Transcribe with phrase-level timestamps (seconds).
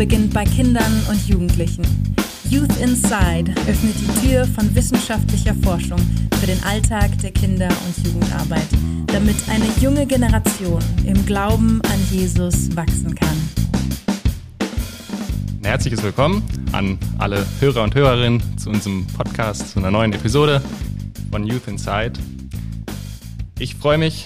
[0.00, 1.84] beginnt bei Kindern und Jugendlichen.
[2.48, 5.98] Youth Inside öffnet die Tür von wissenschaftlicher Forschung
[6.40, 8.66] für den Alltag der Kinder- und Jugendarbeit,
[9.08, 13.36] damit eine junge Generation im Glauben an Jesus wachsen kann.
[15.58, 20.62] Ein herzliches Willkommen an alle Hörer und Hörerinnen zu unserem Podcast, zu einer neuen Episode
[21.30, 22.14] von Youth Inside.
[23.58, 24.24] Ich freue mich,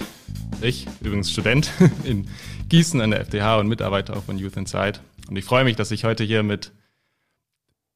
[0.61, 1.69] ich, übrigens Student
[2.05, 2.27] in
[2.69, 4.99] Gießen an der FDH und Mitarbeiter auch von Youth Inside.
[5.29, 6.71] Und ich freue mich, dass ich heute hier mit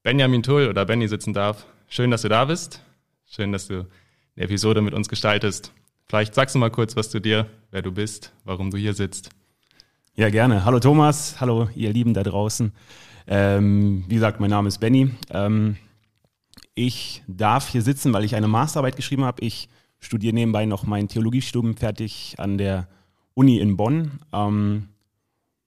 [0.04, 1.68] Benjamin Tull oder Benny sitzen darf.
[1.88, 2.84] Schön, dass du da bist.
[3.26, 3.86] Schön, dass du
[4.36, 5.72] eine Episode mit uns gestaltest.
[6.06, 9.30] Vielleicht sagst du mal kurz was zu dir, wer du bist, warum du hier sitzt.
[10.16, 10.66] Ja, gerne.
[10.66, 12.74] Hallo Thomas, hallo ihr Lieben da draußen.
[13.28, 15.12] Ähm, wie gesagt, mein Name ist Benny.
[15.30, 15.78] Ähm,
[16.74, 19.46] ich darf hier sitzen, weil ich eine Masterarbeit geschrieben habe.
[19.46, 19.70] Ich
[20.00, 22.88] studiere nebenbei noch mein Theologiestudium fertig an der
[23.36, 24.20] Uni in Bonn.
[24.34, 24.90] Ähm,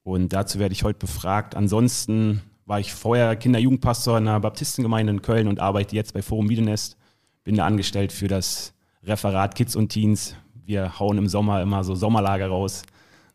[0.05, 1.55] und dazu werde ich heute befragt.
[1.55, 6.49] Ansonsten war ich vorher Kinder-Jugendpastor in einer Baptistengemeinde in Köln und arbeite jetzt bei Forum
[6.49, 6.97] Wiedenest.
[7.45, 8.73] Bin da angestellt für das
[9.05, 10.37] Referat Kids und Teens.
[10.65, 12.83] Wir hauen im Sommer immer so Sommerlager raus.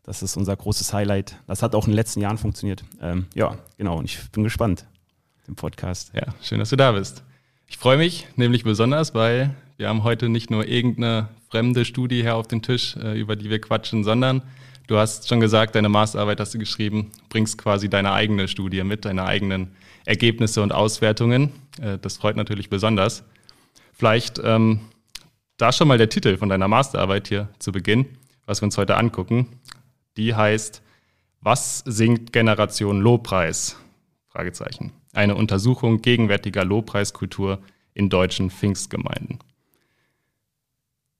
[0.02, 1.36] Das ist unser großes Highlight.
[1.46, 2.84] Das hat auch in den letzten Jahren funktioniert.
[3.00, 3.98] Ähm, ja, genau.
[3.98, 4.86] Und ich bin gespannt,
[5.46, 6.10] den Podcast.
[6.14, 7.22] Ja, schön, dass du da bist.
[7.66, 12.36] Ich freue mich nämlich besonders, weil wir haben heute nicht nur irgendeine fremde Studie hier
[12.36, 14.42] auf dem Tisch, äh, über die wir quatschen, sondern
[14.88, 19.04] du hast schon gesagt, deine Masterarbeit hast du geschrieben, bringst quasi deine eigene Studie mit,
[19.04, 21.52] deine eigenen Ergebnisse und Auswertungen.
[21.80, 23.22] Äh, das freut natürlich besonders.
[23.92, 24.80] Vielleicht ähm,
[25.56, 28.06] da schon mal der Titel von deiner Masterarbeit hier zu Beginn,
[28.46, 29.60] was wir uns heute angucken.
[30.16, 30.82] Die heißt,
[31.40, 33.76] was singt Generation Lobpreis?
[34.28, 34.92] Fragezeichen.
[35.12, 37.60] Eine Untersuchung gegenwärtiger Lobpreiskultur
[37.92, 39.38] in deutschen Pfingstgemeinden.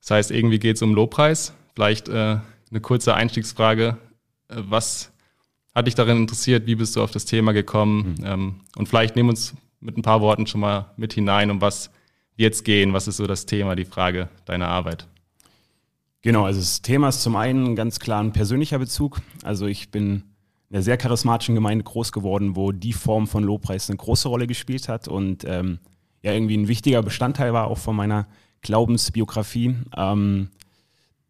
[0.01, 1.53] Das heißt, irgendwie geht es um Lobpreis.
[1.75, 2.39] Vielleicht äh,
[2.71, 3.97] eine kurze Einstiegsfrage.
[4.49, 5.13] Äh, was
[5.75, 6.67] hat dich darin interessiert?
[6.67, 8.17] Wie bist du auf das Thema gekommen?
[8.19, 8.25] Mhm.
[8.25, 11.61] Ähm, und vielleicht nehmen wir uns mit ein paar Worten schon mal mit hinein, um
[11.61, 11.91] was
[12.37, 12.93] wird es gehen?
[12.93, 15.07] Was ist so das Thema, die Frage deiner Arbeit?
[16.23, 19.21] Genau, also das Thema ist zum einen ganz klar ein persönlicher Bezug.
[19.45, 20.25] Also ich bin
[20.69, 24.47] in einer sehr charismatischen Gemeinde groß geworden, wo die Form von Lobpreis eine große Rolle
[24.47, 25.79] gespielt hat und ähm,
[26.23, 28.27] ja irgendwie ein wichtiger Bestandteil war auch von meiner
[28.63, 29.77] Glaubensbiografie.
[29.97, 30.51] Ähm,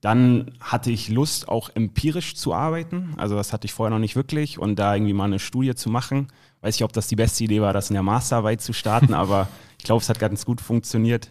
[0.01, 3.15] dann hatte ich Lust, auch empirisch zu arbeiten.
[3.17, 4.59] Also das hatte ich vorher noch nicht wirklich.
[4.59, 6.29] Und da irgendwie mal eine Studie zu machen.
[6.61, 9.49] Weiß ich, ob das die beste Idee war, das in der Masterarbeit zu starten, aber
[9.79, 11.31] ich glaube, es hat ganz gut funktioniert.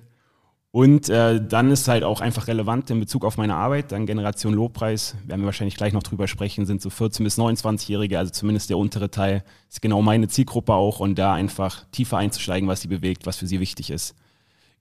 [0.71, 4.53] Und äh, dann ist halt auch einfach relevant in Bezug auf meine Arbeit, dann Generation
[4.53, 8.69] Lobpreis, werden wir wahrscheinlich gleich noch drüber sprechen, sind so 14- bis 29-Jährige, also zumindest
[8.69, 12.89] der untere Teil, ist genau meine Zielgruppe auch und da einfach tiefer einzusteigen, was sie
[12.89, 14.13] bewegt, was für sie wichtig ist.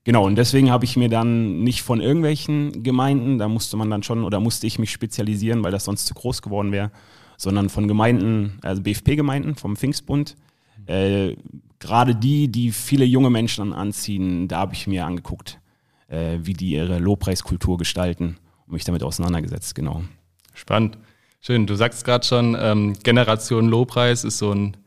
[0.07, 4.03] Genau, und deswegen habe ich mir dann nicht von irgendwelchen Gemeinden, da musste man dann
[4.03, 6.91] schon oder musste ich mich spezialisieren, weil das sonst zu groß geworden wäre,
[7.35, 10.37] sondern von Gemeinden, also BFP-Gemeinden vom Pfingstbund.
[10.85, 11.35] Äh,
[11.79, 15.59] Gerade die, die viele junge Menschen anziehen, da habe ich mir angeguckt,
[16.07, 20.03] äh, wie die ihre Lobpreiskultur gestalten und mich damit auseinandergesetzt, genau.
[20.53, 20.97] Spannend.
[21.41, 21.67] Schön.
[21.67, 24.77] Du sagst gerade schon, ähm, Generation Lobpreis ist so ein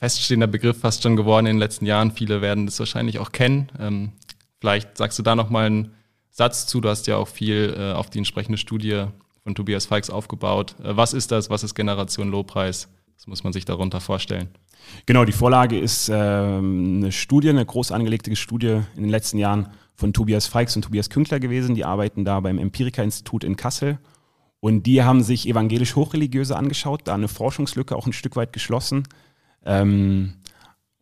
[0.00, 2.10] feststehender Begriff fast schon geworden in den letzten Jahren.
[2.10, 3.70] Viele werden das wahrscheinlich auch kennen.
[3.78, 4.12] Ähm,
[4.58, 5.92] vielleicht sagst du da noch mal einen
[6.30, 6.80] Satz zu.
[6.80, 9.04] Du hast ja auch viel äh, auf die entsprechende Studie
[9.44, 10.74] von Tobias Falks aufgebaut.
[10.82, 11.50] Äh, was ist das?
[11.50, 12.88] Was ist Generation Lobpreis?
[13.16, 14.48] Was muss man sich darunter vorstellen?
[15.04, 19.68] Genau, die Vorlage ist äh, eine Studie, eine groß angelegte Studie in den letzten Jahren
[19.94, 21.74] von Tobias Falks und Tobias Künkler gewesen.
[21.74, 23.98] Die arbeiten da beim Empirika-Institut in Kassel.
[24.60, 29.04] Und die haben sich evangelisch-hochreligiöse angeschaut, da eine Forschungslücke auch ein Stück weit geschlossen
[29.64, 30.34] ähm,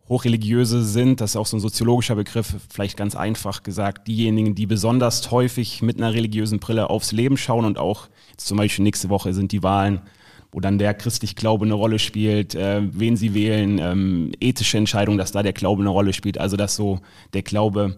[0.09, 4.67] Hochreligiöse sind, das ist auch so ein soziologischer Begriff, vielleicht ganz einfach gesagt, diejenigen, die
[4.67, 9.35] besonders häufig mit einer religiösen Brille aufs Leben schauen und auch zum Beispiel nächste Woche
[9.35, 10.01] sind die Wahlen,
[10.51, 15.19] wo dann der christlich Glaube eine Rolle spielt, äh, wen sie wählen, ähm, ethische Entscheidungen,
[15.19, 17.01] dass da der Glaube eine Rolle spielt, also dass so
[17.35, 17.95] der Glaube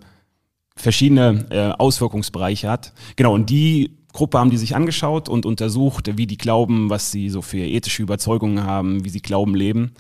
[0.75, 2.93] verschiedene äh, Auswirkungsbereiche hat.
[3.15, 7.31] Genau, und die Gruppe haben die sich angeschaut und untersucht, wie die glauben, was sie
[7.31, 9.93] so für ethische Überzeugungen haben, wie sie Glauben leben.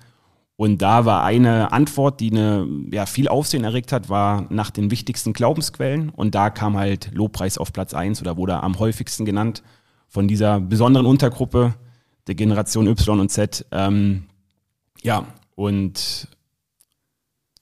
[0.60, 4.90] Und da war eine Antwort, die eine, ja, viel Aufsehen erregt hat, war nach den
[4.90, 6.10] wichtigsten Glaubensquellen.
[6.10, 9.62] Und da kam halt Lobpreis auf Platz eins oder wurde am häufigsten genannt
[10.06, 11.76] von dieser besonderen Untergruppe
[12.26, 13.64] der Generation Y und Z.
[13.70, 14.24] Ähm,
[15.00, 16.28] ja, und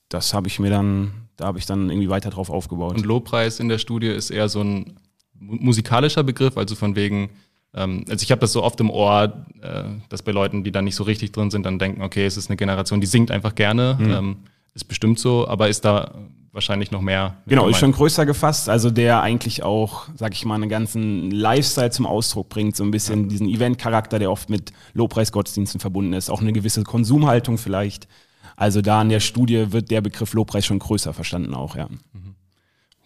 [0.09, 2.97] das habe ich mir dann, da habe ich dann irgendwie weiter drauf aufgebaut.
[2.97, 4.99] Und Lobpreis in der Studie ist eher so ein
[5.39, 7.29] musikalischer Begriff, also von wegen
[7.71, 10.95] also ich habe das so oft im Ohr, äh, dass bei Leuten, die da nicht
[10.95, 13.97] so richtig drin sind, dann denken, okay, es ist eine Generation, die singt einfach gerne.
[13.99, 14.11] Mhm.
[14.11, 14.37] Ähm,
[14.73, 16.15] ist bestimmt so, aber ist da
[16.51, 17.37] wahrscheinlich noch mehr.
[17.47, 21.91] Genau, ist schon größer gefasst, also der eigentlich auch, sag ich mal, einen ganzen Lifestyle
[21.91, 23.27] zum Ausdruck bringt, so ein bisschen ja.
[23.29, 28.07] diesen Event-Charakter, der oft mit Lobpreisgottesdiensten verbunden ist, auch eine gewisse Konsumhaltung vielleicht.
[28.55, 31.87] Also da in der Studie wird der Begriff Lobpreis schon größer verstanden auch, ja.
[31.87, 32.35] Mhm.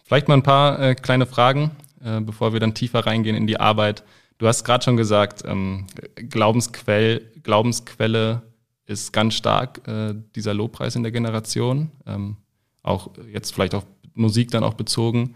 [0.04, 1.70] Vielleicht mal ein paar äh, kleine Fragen,
[2.04, 4.04] äh, bevor wir dann tiefer reingehen in die Arbeit.
[4.38, 5.86] Du hast gerade schon gesagt, ähm,
[6.16, 8.42] Glaubensquell, Glaubensquelle
[8.86, 11.90] ist ganz stark äh, dieser Lobpreis in der Generation.
[12.06, 12.36] Ähm,
[12.82, 15.34] auch jetzt vielleicht auf Musik dann auch bezogen,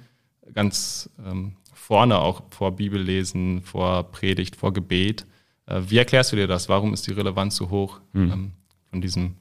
[0.53, 5.27] ganz ähm, vorne auch vor Bibellesen, vor Predigt, vor Gebet.
[5.67, 6.69] Äh, wie erklärst du dir das?
[6.69, 8.33] Warum ist die Relevanz so hoch mhm.
[8.33, 8.53] ähm,
[8.91, 9.37] von diesem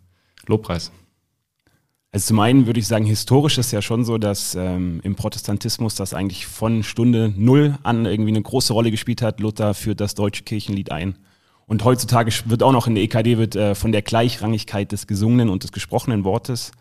[0.45, 0.91] Lobpreis?
[2.11, 5.95] Also zum einen würde ich sagen, historisch ist ja schon so, dass ähm, im Protestantismus
[5.95, 9.39] das eigentlich von Stunde Null an irgendwie eine große Rolle gespielt hat.
[9.39, 11.17] Luther führt das deutsche Kirchenlied ein.
[11.65, 15.49] Und heutzutage wird auch noch in der EKD wird, äh, von der Gleichrangigkeit des gesungenen
[15.49, 16.71] und des gesprochenen Wortes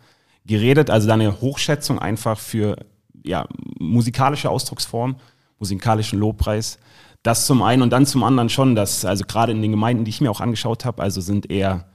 [0.45, 0.89] geredet.
[0.89, 2.77] Also da eine Hochschätzung einfach für
[3.23, 3.47] ja,
[3.79, 5.17] musikalische Ausdrucksform,
[5.59, 6.79] musikalischen Lobpreis.
[7.21, 10.09] Das zum einen und dann zum anderen schon, dass also gerade in den Gemeinden, die
[10.09, 11.89] ich mir auch angeschaut habe, also sind eher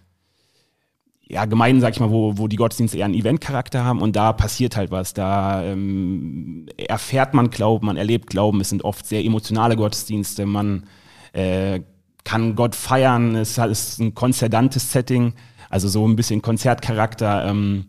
[1.29, 4.33] ja, Gemeinden, sag ich mal, wo, wo die Gottesdienste eher einen Eventcharakter haben und da
[4.33, 5.15] passiert halt was.
[5.15, 8.61] Da ähm, erfährt man Glauben, man erlebt Glauben.
[8.61, 10.47] Es sind oft sehr emotionale Gottesdienste.
[10.47, 10.87] Man
[11.33, 11.81] äh,
[12.25, 13.37] kann Gott feiern.
[13.37, 15.35] Es ist ein konzertantes Setting,
[15.71, 17.47] also so ein bisschen Konzertcharakter.
[17.47, 17.87] Ähm,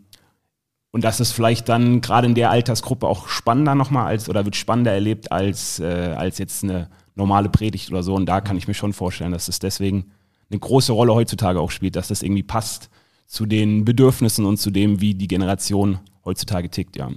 [0.90, 4.54] und das ist vielleicht dann gerade in der Altersgruppe auch spannender nochmal als oder wird
[4.54, 8.14] spannender erlebt als, äh, als jetzt eine normale Predigt oder so.
[8.14, 10.12] Und da kann ich mir schon vorstellen, dass es deswegen
[10.50, 12.90] eine große Rolle heutzutage auch spielt, dass das irgendwie passt
[13.26, 17.10] zu den Bedürfnissen und zu dem, wie die Generation heutzutage tickt, ja.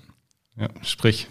[0.58, 1.28] Ja, sprich,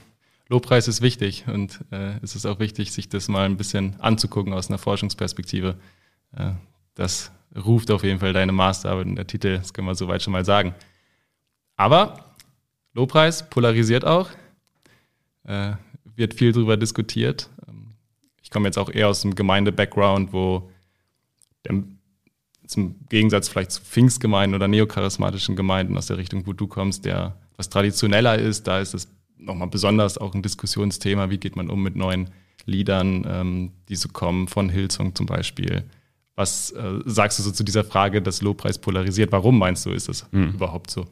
[0.49, 4.53] Lobpreis ist wichtig und äh, es ist auch wichtig, sich das mal ein bisschen anzugucken
[4.53, 5.77] aus einer Forschungsperspektive.
[6.37, 6.53] Äh,
[6.95, 10.33] das ruft auf jeden Fall deine Masterarbeit und der Titel, das können wir soweit schon
[10.33, 10.75] mal sagen.
[11.77, 12.35] Aber
[12.93, 14.31] Lobpreis polarisiert auch,
[15.45, 15.73] äh,
[16.05, 17.51] wird viel darüber diskutiert.
[18.43, 20.71] Ich komme jetzt auch eher aus dem Gemeinde-Background, wo
[21.65, 21.83] der
[22.67, 27.37] zum Gegensatz vielleicht zu Pfingstgemeinden oder neocharismatischen Gemeinden aus der Richtung, wo du kommst, der
[27.57, 29.09] was traditioneller ist, da ist es
[29.39, 32.31] nochmal besonders auch ein Diskussionsthema, wie geht man um mit neuen
[32.67, 35.85] Liedern, ähm, die so kommen, von Hillsong zum Beispiel.
[36.35, 39.33] Was äh, sagst du so zu dieser Frage, dass Lobpreis polarisiert?
[39.33, 40.51] Warum meinst du, ist das mhm.
[40.51, 41.07] überhaupt so?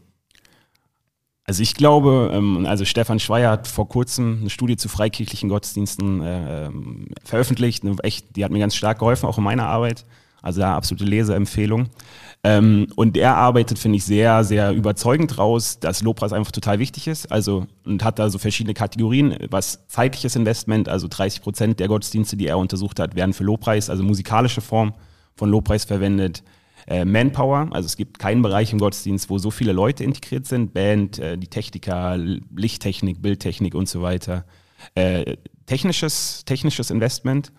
[1.46, 6.22] Also ich glaube, ähm, also Stefan Schweier hat vor kurzem eine Studie zu freikirchlichen Gottesdiensten
[6.22, 7.84] äh, ähm, veröffentlicht.
[8.02, 10.04] Echt, die hat mir ganz stark geholfen, auch in meiner Arbeit.
[10.44, 11.88] Also da absolute Leseempfehlung.
[12.44, 17.06] Ähm, und er arbeitet, finde ich, sehr, sehr überzeugend raus, dass Lobpreis einfach total wichtig
[17.06, 17.32] ist.
[17.32, 22.37] Also und hat da so verschiedene Kategorien, was zeitliches Investment, also 30 Prozent der Gottesdienste,
[22.37, 24.93] die er untersucht hat, werden für Lobpreis, also musikalische Form
[25.35, 26.43] von Lobpreis verwendet.
[26.87, 30.75] Äh, Manpower, also es gibt keinen Bereich im Gottesdienst, wo so viele Leute integriert sind,
[30.75, 34.44] Band, äh, die Techniker, Lichttechnik, Bildtechnik und so weiter.
[34.94, 37.52] Äh, technisches, technisches Investment.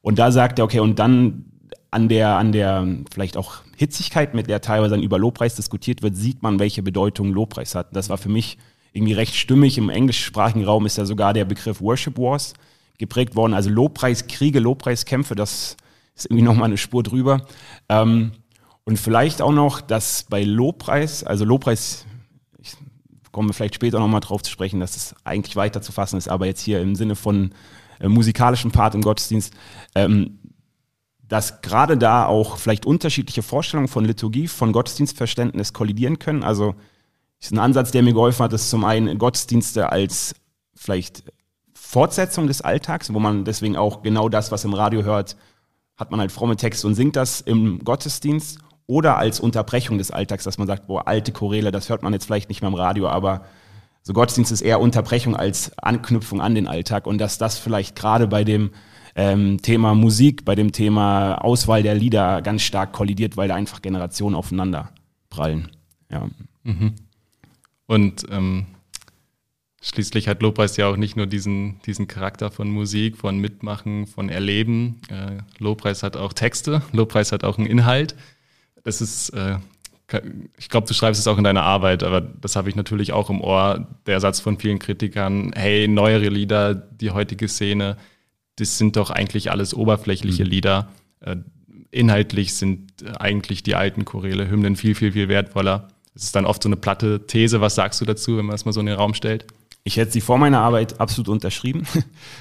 [0.00, 1.44] Und da sagt er, okay, und dann
[1.90, 6.16] an der, an der vielleicht auch Hitzigkeit, mit der teilweise dann über Lobpreis diskutiert wird,
[6.16, 7.94] sieht man, welche Bedeutung Lobpreis hat.
[7.94, 8.58] Das war für mich
[8.92, 9.78] irgendwie recht stimmig.
[9.78, 12.54] Im englischsprachigen Raum ist ja sogar der Begriff Worship Wars
[12.98, 13.54] geprägt worden.
[13.54, 15.76] Also Lobpreiskriege, Lobpreiskämpfe, das
[16.14, 17.46] ist irgendwie nochmal eine Spur drüber.
[17.88, 18.32] Ähm,
[18.84, 22.06] und vielleicht auch noch, dass bei Lobpreis, also Lobpreis,
[22.58, 22.74] ich
[23.32, 26.46] komme vielleicht später nochmal drauf zu sprechen, dass es eigentlich weiter zu fassen ist, aber
[26.46, 27.52] jetzt hier im Sinne von
[28.00, 29.54] äh, musikalischen Part im Gottesdienst,
[29.94, 30.39] ähm,
[31.30, 36.42] dass gerade da auch vielleicht unterschiedliche Vorstellungen von Liturgie, von Gottesdienstverständnis kollidieren können.
[36.42, 36.74] Also
[37.38, 40.34] ist ein Ansatz, der mir geholfen hat, ist zum einen Gottesdienste als
[40.74, 41.22] vielleicht
[41.72, 45.36] Fortsetzung des Alltags, wo man deswegen auch genau das, was im Radio hört,
[45.96, 48.58] hat man halt fromme Texte und singt das im Gottesdienst
[48.88, 52.24] oder als Unterbrechung des Alltags, dass man sagt, boah, alte Choräle, das hört man jetzt
[52.24, 53.44] vielleicht nicht mehr im Radio, aber
[54.02, 58.26] so Gottesdienst ist eher Unterbrechung als Anknüpfung an den Alltag und dass das vielleicht gerade
[58.26, 58.72] bei dem
[59.20, 63.82] ähm, Thema Musik, bei dem Thema Auswahl der Lieder ganz stark kollidiert, weil da einfach
[63.82, 64.92] Generationen aufeinander
[65.28, 65.68] prallen.
[66.10, 66.28] Ja.
[66.62, 66.94] Mhm.
[67.86, 68.64] Und ähm,
[69.82, 74.30] schließlich hat Lobpreis ja auch nicht nur diesen, diesen Charakter von Musik, von Mitmachen, von
[74.30, 75.02] Erleben.
[75.10, 78.14] Äh, Lobpreis hat auch Texte, Lobpreis hat auch einen Inhalt.
[78.84, 79.58] Das ist, äh,
[80.56, 83.28] ich glaube, du schreibst es auch in deiner Arbeit, aber das habe ich natürlich auch
[83.28, 83.86] im Ohr.
[84.06, 87.98] Der Satz von vielen Kritikern, hey, neuere Lieder, die heutige Szene,
[88.60, 90.50] das sind doch eigentlich alles oberflächliche mhm.
[90.50, 90.88] Lieder.
[91.20, 91.36] Äh,
[91.90, 95.88] inhaltlich sind äh, eigentlich die alten Choräle, Hymnen viel, viel, viel wertvoller.
[96.14, 97.60] Es ist dann oft so eine platte These.
[97.60, 99.46] Was sagst du dazu, wenn man das mal so in den Raum stellt?
[99.82, 101.86] Ich hätte sie vor meiner Arbeit absolut unterschrieben.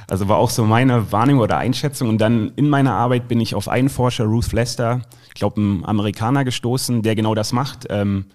[0.07, 2.09] Also war auch so meine Wahrnehmung oder Einschätzung.
[2.09, 5.85] Und dann in meiner Arbeit bin ich auf einen Forscher, Ruth Lester, ich glaube, ein
[5.85, 7.85] Amerikaner gestoßen, der genau das macht.
[7.89, 8.25] Ähm,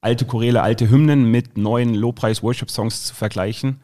[0.00, 3.80] alte Choräle, alte Hymnen mit neuen Lobpreis-Worship-Songs zu vergleichen.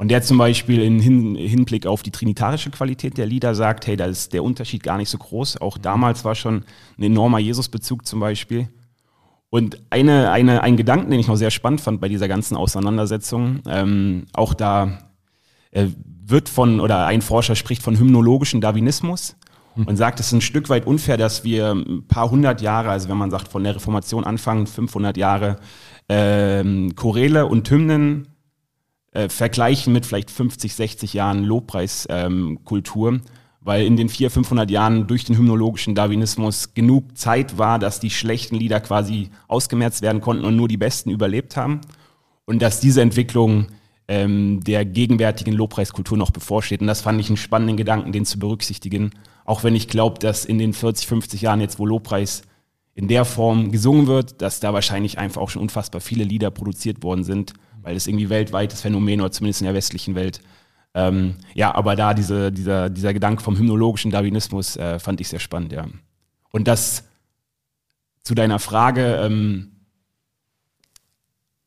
[0.00, 3.96] Und der zum Beispiel im Hin Hinblick auf die trinitarische Qualität der Lieder sagt, hey,
[3.96, 5.60] da ist der Unterschied gar nicht so groß.
[5.60, 6.64] Auch damals war schon
[6.96, 8.70] ein enormer Jesus-Bezug zum Beispiel.
[9.50, 13.60] Und eine, eine, ein Gedanken, den ich noch sehr spannend fand bei dieser ganzen Auseinandersetzung,
[13.68, 15.10] ähm, auch da
[15.70, 15.88] äh,
[16.24, 19.36] wird von, oder ein Forscher spricht von hymnologischen Darwinismus
[19.74, 19.86] hm.
[19.86, 23.10] und sagt, es ist ein Stück weit unfair, dass wir ein paar hundert Jahre, also
[23.10, 25.58] wenn man sagt von der Reformation anfangen, 500 Jahre,
[26.08, 28.29] ähm, Choräle und Hymnen
[29.12, 33.08] äh, vergleichen mit vielleicht 50, 60 Jahren Lobpreiskultur.
[33.08, 33.22] Ähm,
[33.62, 38.10] weil in den 400, 500 Jahren durch den hymnologischen Darwinismus genug Zeit war, dass die
[38.10, 41.82] schlechten Lieder quasi ausgemerzt werden konnten und nur die besten überlebt haben.
[42.46, 43.66] Und dass diese Entwicklung
[44.08, 46.80] ähm, der gegenwärtigen Lobpreiskultur noch bevorsteht.
[46.80, 49.10] Und das fand ich einen spannenden Gedanken, den zu berücksichtigen.
[49.44, 52.42] Auch wenn ich glaube, dass in den 40, 50 Jahren jetzt, wo Lobpreis
[52.94, 57.02] in der Form gesungen wird, dass da wahrscheinlich einfach auch schon unfassbar viele Lieder produziert
[57.02, 60.40] worden sind, weil es irgendwie weltweites Phänomen oder zumindest in der westlichen Welt
[60.94, 65.38] ähm, ja, aber da diese, dieser, dieser Gedanke vom hymnologischen Darwinismus äh, fand ich sehr
[65.38, 65.86] spannend, ja.
[66.50, 67.04] Und das
[68.22, 69.70] zu deiner Frage, ähm,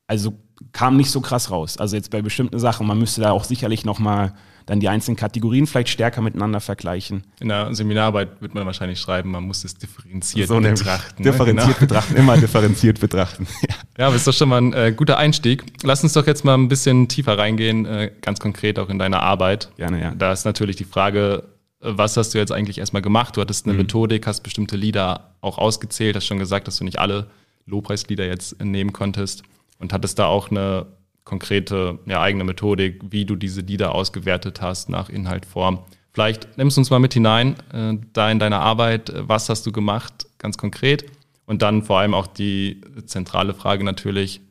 [0.07, 0.33] also
[0.73, 1.77] kam nicht so krass raus.
[1.77, 4.33] Also jetzt bei bestimmten Sachen, man müsste da auch sicherlich nochmal
[4.65, 7.23] dann die einzelnen Kategorien vielleicht stärker miteinander vergleichen.
[7.39, 11.23] In der Seminararbeit wird man wahrscheinlich schreiben, man muss es differenziert so betrachten.
[11.23, 11.73] Differenziert ne?
[11.73, 11.79] genau.
[11.79, 13.47] betrachten, immer differenziert betrachten.
[13.61, 13.75] Ja.
[13.97, 15.63] ja, aber ist doch schon mal ein äh, guter Einstieg.
[15.83, 19.19] Lass uns doch jetzt mal ein bisschen tiefer reingehen, äh, ganz konkret auch in deine
[19.19, 19.69] Arbeit.
[19.77, 20.13] Gerne, ja.
[20.15, 21.43] Da ist natürlich die Frage,
[21.79, 23.35] was hast du jetzt eigentlich erstmal gemacht?
[23.35, 23.81] Du hattest eine mhm.
[23.81, 27.27] Methodik, hast bestimmte Lieder auch ausgezählt, hast schon gesagt, dass du nicht alle
[27.65, 29.43] Lobpreislieder jetzt nehmen konntest
[29.79, 30.85] und hattest da auch eine
[31.23, 35.79] konkrete ja, eigene Methodik, wie du diese Lieder ausgewertet hast nach Inhalt, Form.
[36.11, 39.71] Vielleicht nimmst du uns mal mit hinein, äh, da in deiner Arbeit, was hast du
[39.71, 41.05] gemacht, ganz konkret?
[41.45, 44.41] Und dann vor allem auch die zentrale Frage natürlich,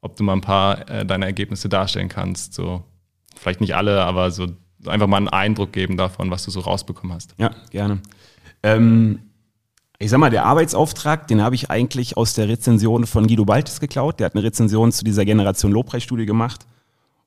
[0.00, 2.54] ob du mal ein paar äh, deiner Ergebnisse darstellen kannst.
[2.54, 2.82] So,
[3.36, 4.48] vielleicht nicht alle, aber so
[4.86, 7.34] einfach mal einen Eindruck geben davon, was du so rausbekommen hast.
[7.38, 8.00] Ja, gerne.
[8.62, 9.20] Ähm,
[9.98, 13.80] ich sag mal, der Arbeitsauftrag, den habe ich eigentlich aus der Rezension von Guido Baltes
[13.80, 14.20] geklaut.
[14.20, 16.66] Der hat eine Rezension zu dieser Generation Lobpreisstudie gemacht.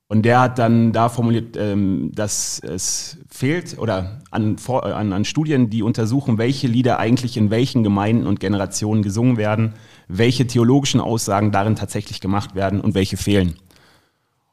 [0.08, 5.70] Und der hat dann da formuliert, ähm, dass es fehlt oder an, an, an Studien,
[5.70, 9.74] die untersuchen, welche Lieder eigentlich in welchen Gemeinden und Generationen gesungen werden,
[10.08, 13.56] welche theologischen Aussagen darin tatsächlich gemacht werden und welche fehlen.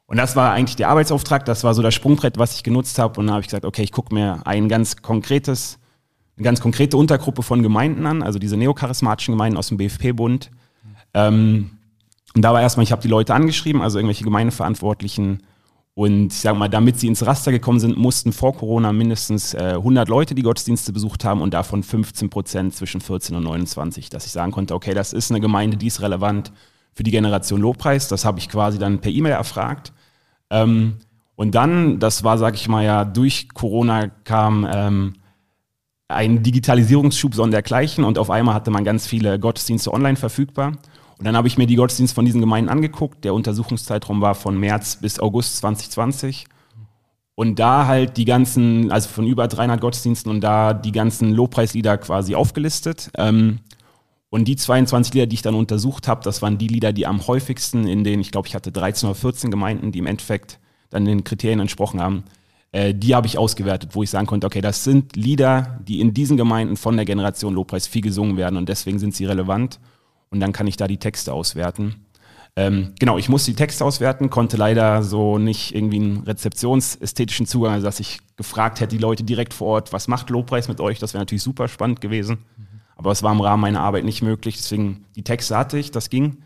[0.06, 3.18] Und das war eigentlich der Arbeitsauftrag, das war so das Sprungbrett, was ich genutzt habe.
[3.18, 5.78] Und dann habe ich gesagt, okay, ich gucke mir ein ganz konkretes
[6.36, 10.50] eine ganz konkrete Untergruppe von Gemeinden an, also diese neocharismatischen Gemeinden aus dem BFP-Bund.
[11.14, 11.70] Ähm,
[12.34, 15.42] und da war erstmal, ich habe die Leute angeschrieben, also irgendwelche Gemeindeverantwortlichen.
[15.94, 19.76] Und ich sage mal, damit sie ins Raster gekommen sind, mussten vor Corona mindestens äh,
[19.76, 24.26] 100 Leute die Gottesdienste besucht haben und davon 15 Prozent zwischen 14 und 29, dass
[24.26, 26.52] ich sagen konnte, okay, das ist eine Gemeinde, die ist relevant
[26.92, 28.08] für die Generation Lobpreis.
[28.08, 29.94] Das habe ich quasi dann per E-Mail erfragt.
[30.50, 30.96] Ähm,
[31.34, 35.14] und dann, das war, sage ich mal, ja, durch Corona kam ähm,
[36.08, 40.78] ein Digitalisierungsschub sondergleichen und auf einmal hatte man ganz viele Gottesdienste online verfügbar.
[41.18, 43.24] Und dann habe ich mir die Gottesdienste von diesen Gemeinden angeguckt.
[43.24, 46.46] Der Untersuchungszeitraum war von März bis August 2020.
[47.34, 51.98] Und da halt die ganzen, also von über 300 Gottesdiensten und da die ganzen Lobpreislieder
[51.98, 53.10] quasi aufgelistet.
[53.16, 53.60] Ähm,
[54.30, 57.26] und die 22 Lieder, die ich dann untersucht habe, das waren die Lieder, die am
[57.26, 60.58] häufigsten in den, ich glaube, ich hatte 13 oder 14 Gemeinden, die im Endeffekt
[60.90, 62.24] dann den Kriterien entsprochen haben,
[62.72, 66.14] äh, die habe ich ausgewertet, wo ich sagen konnte, okay, das sind Lieder, die in
[66.14, 69.80] diesen Gemeinden von der Generation Lobpreis viel gesungen werden und deswegen sind sie relevant.
[70.30, 72.06] Und dann kann ich da die Texte auswerten.
[72.56, 77.74] Ähm, genau, ich musste die Texte auswerten, konnte leider so nicht irgendwie einen rezeptionsästhetischen Zugang,
[77.74, 80.98] also dass ich gefragt hätte, die Leute direkt vor Ort, was macht Lobpreis mit euch?
[80.98, 82.38] Das wäre natürlich super spannend gewesen.
[82.96, 84.56] Aber es war im Rahmen meiner Arbeit nicht möglich.
[84.56, 86.38] Deswegen, die Texte hatte ich, das ging.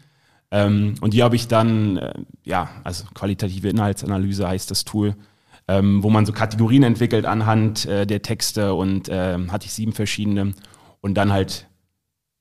[0.50, 2.12] Ähm, und die habe ich dann, äh,
[2.42, 5.14] ja, also qualitative Inhaltsanalyse heißt das Tool,
[5.70, 9.92] ähm, wo man so Kategorien entwickelt anhand äh, der Texte und äh, hatte ich sieben
[9.92, 10.52] verschiedene
[11.00, 11.68] und dann halt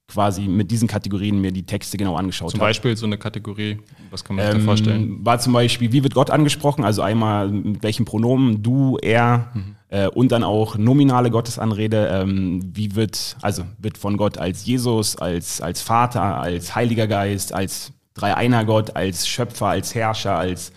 [0.08, 3.78] quasi mit diesen Kategorien mir die Texte genau angeschaut Zum Beispiel so eine Kategorie,
[4.10, 5.20] was kann man sich ähm, da vorstellen?
[5.24, 6.84] War zum Beispiel, wie wird Gott angesprochen?
[6.84, 9.76] Also einmal mit welchen Pronomen, du, er mhm.
[9.90, 12.10] äh, und dann auch nominale Gottesanrede.
[12.12, 17.54] Ähm, wie wird, also wird von Gott als Jesus, als, als Vater, als Heiliger Geist,
[17.54, 20.72] als Dreieiner Gott, als Schöpfer, als Herrscher, als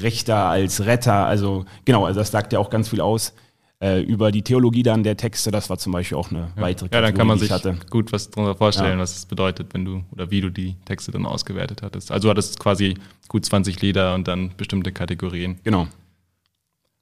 [0.00, 1.26] Richter, als Retter.
[1.26, 3.34] Also genau, also das sagt ja auch ganz viel aus
[3.82, 5.50] äh, über die Theologie dann der Texte.
[5.50, 6.62] Das war zum Beispiel auch eine ja.
[6.62, 8.98] weitere Kategorie, Ja, dann kann man sich gut was darunter vorstellen, ja.
[8.98, 12.12] was es bedeutet, wenn du oder wie du die Texte dann ausgewertet hattest.
[12.12, 12.94] Also du hattest quasi
[13.28, 15.58] gut 20 Lieder und dann bestimmte Kategorien.
[15.64, 15.88] Genau.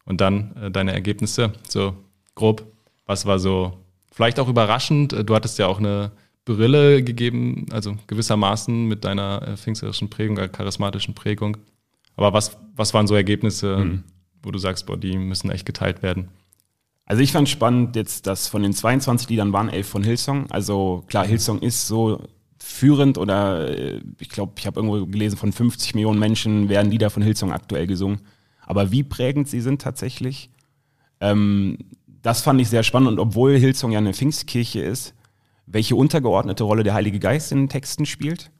[0.06, 1.94] Und dann äh, deine Ergebnisse, so
[2.34, 2.64] grob.
[3.06, 3.76] Was war so
[4.10, 5.12] vielleicht auch überraschend?
[5.12, 6.12] Du hattest ja auch eine
[6.44, 11.58] Brille gegeben, also gewissermaßen mit deiner äh, pfingsterischen Prägung, äh, charismatischen Prägung.
[12.20, 14.04] Aber was, was waren so Ergebnisse, mhm.
[14.42, 16.28] wo du sagst, boah, die müssen echt geteilt werden?
[17.06, 20.50] Also ich fand spannend jetzt, dass von den 22 Liedern waren elf von Hillsong.
[20.50, 22.22] Also klar, Hillsong ist so
[22.58, 27.10] führend oder äh, ich glaube, ich habe irgendwo gelesen, von 50 Millionen Menschen werden Lieder
[27.10, 28.20] von Hillsong aktuell gesungen.
[28.64, 30.50] Aber wie prägend sie sind tatsächlich,
[31.20, 33.08] ähm, das fand ich sehr spannend.
[33.08, 35.14] Und obwohl Hillsong ja eine Pfingstkirche ist,
[35.66, 38.50] welche untergeordnete Rolle der Heilige Geist in den Texten spielt.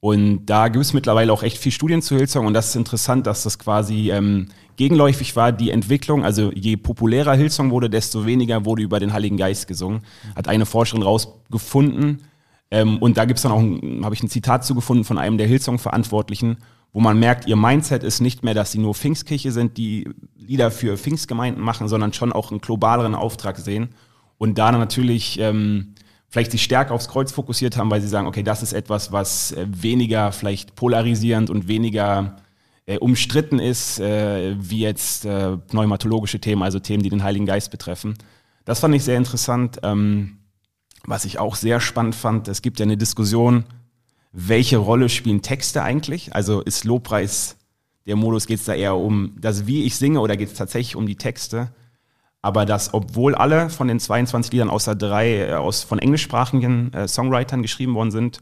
[0.00, 3.26] Und da gibt es mittlerweile auch echt viel Studien zu Hillsong und das ist interessant,
[3.26, 6.24] dass das quasi ähm, gegenläufig war, die Entwicklung.
[6.24, 10.00] Also je populärer Hillsong wurde, desto weniger wurde über den Heiligen Geist gesungen.
[10.34, 12.22] Hat eine Forscherin rausgefunden.
[12.70, 13.60] Ähm, und da gibt's dann auch,
[14.04, 16.56] habe ich ein Zitat zugefunden von einem der Hillsong-Verantwortlichen,
[16.94, 20.70] wo man merkt, ihr Mindset ist nicht mehr, dass sie nur Pfingstkirche sind, die Lieder
[20.70, 23.90] für Pfingstgemeinden machen, sondern schon auch einen globaleren Auftrag sehen.
[24.38, 25.94] Und da natürlich ähm,
[26.30, 29.52] vielleicht sich stärker aufs Kreuz fokussiert haben, weil sie sagen, okay, das ist etwas, was
[29.52, 32.36] äh, weniger vielleicht polarisierend und weniger
[32.86, 37.70] äh, umstritten ist, äh, wie jetzt äh, pneumatologische Themen, also Themen, die den Heiligen Geist
[37.70, 38.16] betreffen.
[38.64, 39.80] Das fand ich sehr interessant.
[39.82, 40.38] Ähm,
[41.04, 43.64] was ich auch sehr spannend fand, es gibt ja eine Diskussion,
[44.32, 46.34] welche Rolle spielen Texte eigentlich?
[46.34, 47.56] Also ist Lobpreis
[48.06, 50.96] der Modus, geht es da eher um das, wie ich singe oder geht es tatsächlich
[50.96, 51.72] um die Texte?
[52.42, 57.08] Aber dass, obwohl alle von den 22 Liedern außer drei äh, aus, von englischsprachigen äh,
[57.08, 58.40] Songwritern geschrieben worden sind,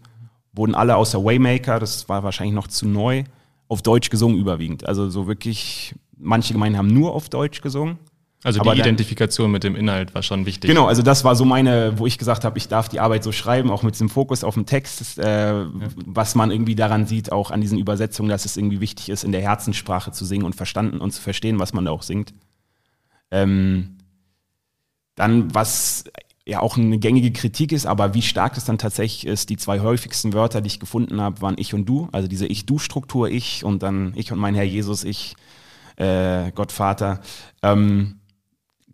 [0.52, 3.24] wurden alle außer Waymaker, das war wahrscheinlich noch zu neu,
[3.68, 4.86] auf Deutsch gesungen überwiegend.
[4.86, 7.98] Also so wirklich, manche Gemeinden haben nur auf Deutsch gesungen.
[8.44, 10.70] Also die Identifikation mit dem Inhalt war schon wichtig.
[10.70, 13.32] Genau, also das war so meine, wo ich gesagt habe, ich darf die Arbeit so
[13.32, 15.66] schreiben, auch mit diesem Fokus auf dem Text, äh, ja.
[16.06, 19.32] was man irgendwie daran sieht, auch an diesen Übersetzungen, dass es irgendwie wichtig ist, in
[19.32, 22.32] der Herzenssprache zu singen und verstanden und zu verstehen, was man da auch singt.
[23.30, 23.98] Ähm,
[25.14, 26.04] dann, was
[26.46, 29.80] ja auch eine gängige Kritik ist, aber wie stark es dann tatsächlich ist, die zwei
[29.80, 33.82] häufigsten Wörter, die ich gefunden habe, waren ich und du, also diese Ich-Du-Struktur, ich und
[33.82, 35.36] dann ich und mein Herr Jesus, ich,
[35.96, 37.20] äh, Gott Vater.
[37.62, 38.20] Ähm,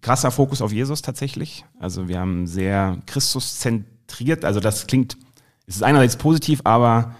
[0.00, 1.64] krasser Fokus auf Jesus tatsächlich.
[1.78, 5.16] Also wir haben sehr Christus zentriert, also das klingt,
[5.66, 7.14] es ist einerseits positiv, aber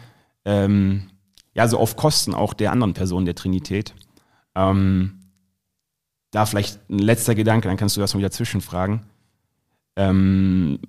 [0.44, 1.10] ähm,
[1.54, 3.94] ja, so auf Kosten auch der anderen Personen der Trinität.
[4.56, 5.20] Ähm,
[6.34, 9.02] da vielleicht ein letzter Gedanke, dann kannst du das mal wieder zwischenfragen.
[9.96, 10.80] Ähm,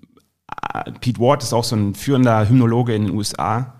[1.02, 3.76] Pete Ward ist auch so ein führender Hymnologe in den USA.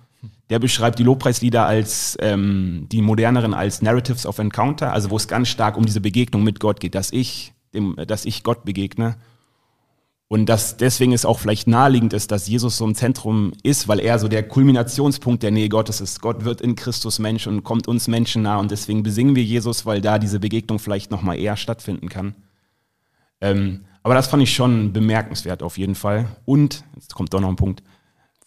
[0.50, 5.28] Der beschreibt die Lobpreislieder als ähm, die moderneren als Narratives of Encounter, also wo es
[5.28, 9.16] ganz stark um diese Begegnung mit Gott geht, dass ich, dem, dass ich Gott begegne
[10.28, 14.00] und dass deswegen es auch vielleicht naheliegend ist, dass Jesus so im Zentrum ist, weil
[14.00, 16.20] er so der Kulminationspunkt der Nähe Gottes ist.
[16.22, 19.86] Gott wird in Christus Mensch und kommt uns Menschen nah und deswegen besingen wir Jesus,
[19.86, 22.34] weil da diese Begegnung vielleicht nochmal eher stattfinden kann.
[23.40, 26.28] Ähm, aber das fand ich schon bemerkenswert auf jeden Fall.
[26.46, 27.84] Und, jetzt kommt doch noch ein Punkt.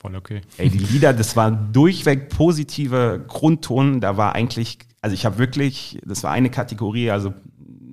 [0.00, 0.40] Voll okay.
[0.56, 4.00] Ey, die Lieder, das war durchweg positive Grundton.
[4.00, 7.34] Da war eigentlich, also ich habe wirklich, das war eine Kategorie, also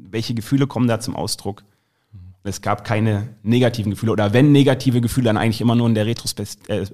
[0.09, 1.63] welche Gefühle kommen da zum Ausdruck?
[2.47, 6.05] Es gab keine negativen Gefühle oder wenn negative Gefühle, dann eigentlich immer nur in der
[6.05, 6.15] äh,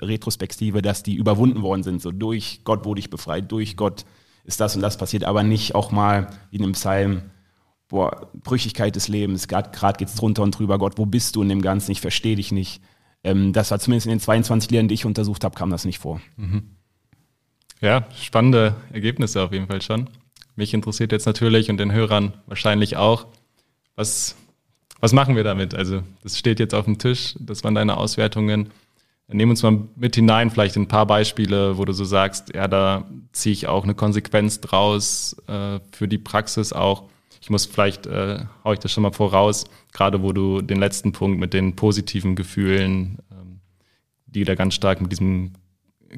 [0.01, 2.01] Retrospektive, dass die überwunden worden sind.
[2.01, 4.05] So durch Gott wurde ich befreit, durch Gott
[4.45, 7.23] ist das und das passiert, aber nicht auch mal wie in einem Psalm,
[7.89, 11.49] boah, Brüchigkeit des Lebens, gerade geht es drunter und drüber, Gott, wo bist du in
[11.49, 12.81] dem Ganzen, ich verstehe dich nicht.
[13.23, 15.99] Ähm, das war zumindest in den 22 Lehren, die ich untersucht habe, kam das nicht
[15.99, 16.21] vor.
[16.37, 16.63] Mhm.
[17.81, 20.09] Ja, spannende Ergebnisse auf jeden Fall schon.
[20.55, 23.27] Mich interessiert jetzt natürlich und den Hörern wahrscheinlich auch,
[23.95, 24.35] was
[25.01, 25.73] was machen wir damit?
[25.73, 28.69] Also, das steht jetzt auf dem Tisch, das waren deine Auswertungen.
[29.27, 33.05] Nehmen uns mal mit hinein, vielleicht ein paar Beispiele, wo du so sagst, ja, da
[33.31, 37.03] ziehe ich auch eine Konsequenz draus äh, für die Praxis auch.
[37.41, 41.13] Ich muss vielleicht, äh, hau ich das schon mal voraus, gerade wo du den letzten
[41.13, 43.61] Punkt mit den positiven Gefühlen, ähm,
[44.27, 45.53] die da ganz stark mit diesem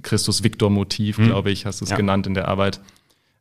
[0.02, 1.28] Christus-Victor-Motiv, mhm.
[1.28, 1.98] glaube ich, hast du es ja.
[1.98, 2.82] genannt in der Arbeit.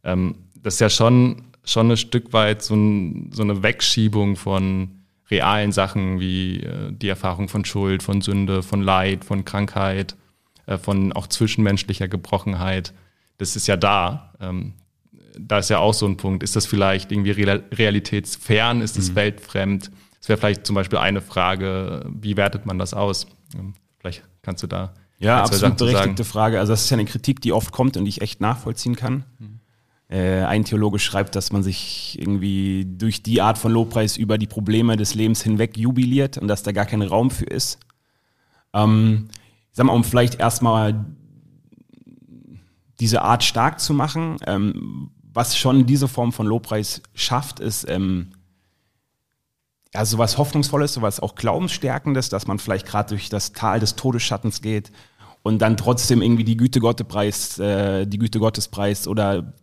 [0.04, 5.01] Ähm, das ist ja schon, schon ein Stück weit so, ein, so eine Wegschiebung von
[5.32, 10.14] realen Sachen wie äh, die Erfahrung von Schuld, von Sünde, von Leid, von Krankheit,
[10.66, 12.92] äh, von auch zwischenmenschlicher Gebrochenheit.
[13.38, 14.32] Das ist ja da.
[14.40, 14.74] Ähm,
[15.38, 16.42] da ist ja auch so ein Punkt.
[16.42, 18.82] Ist das vielleicht irgendwie realitätsfern?
[18.82, 19.14] Ist es mhm.
[19.16, 19.90] weltfremd?
[20.20, 23.26] Das wäre vielleicht zum Beispiel eine Frage, wie wertet man das aus?
[23.58, 24.92] Ähm, vielleicht kannst du da.
[25.18, 26.58] Ja, absolut berechtigte Frage.
[26.58, 29.24] Also das ist ja eine Kritik, die oft kommt und die ich echt nachvollziehen kann.
[29.38, 29.60] Mhm.
[30.12, 34.46] Äh, ein Theologe schreibt, dass man sich irgendwie durch die Art von Lobpreis über die
[34.46, 37.78] Probleme des Lebens hinweg jubiliert und dass da gar kein Raum für ist.
[38.74, 39.28] Ähm,
[39.70, 41.06] ich sag mal, um vielleicht erstmal
[43.00, 48.32] diese Art stark zu machen, ähm, was schon diese Form von Lobpreis schafft, ist, ähm,
[49.94, 54.60] ja, sowas Hoffnungsvolles, sowas auch Glaubensstärkendes, dass man vielleicht gerade durch das Tal des Todesschattens
[54.60, 54.92] geht
[55.42, 59.54] und dann trotzdem irgendwie die Güte Gottes preist, äh, die Güte Gottes preist oder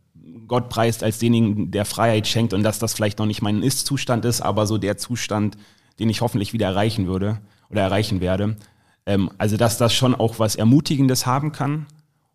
[0.50, 4.26] Gott preist als denjenigen, der Freiheit schenkt und dass das vielleicht noch nicht mein Ist-Zustand
[4.26, 5.58] ist, aber so der Zustand,
[6.00, 8.58] den ich hoffentlich wieder erreichen würde oder erreichen werde.
[9.06, 11.86] Ähm, also dass das schon auch was Ermutigendes haben kann.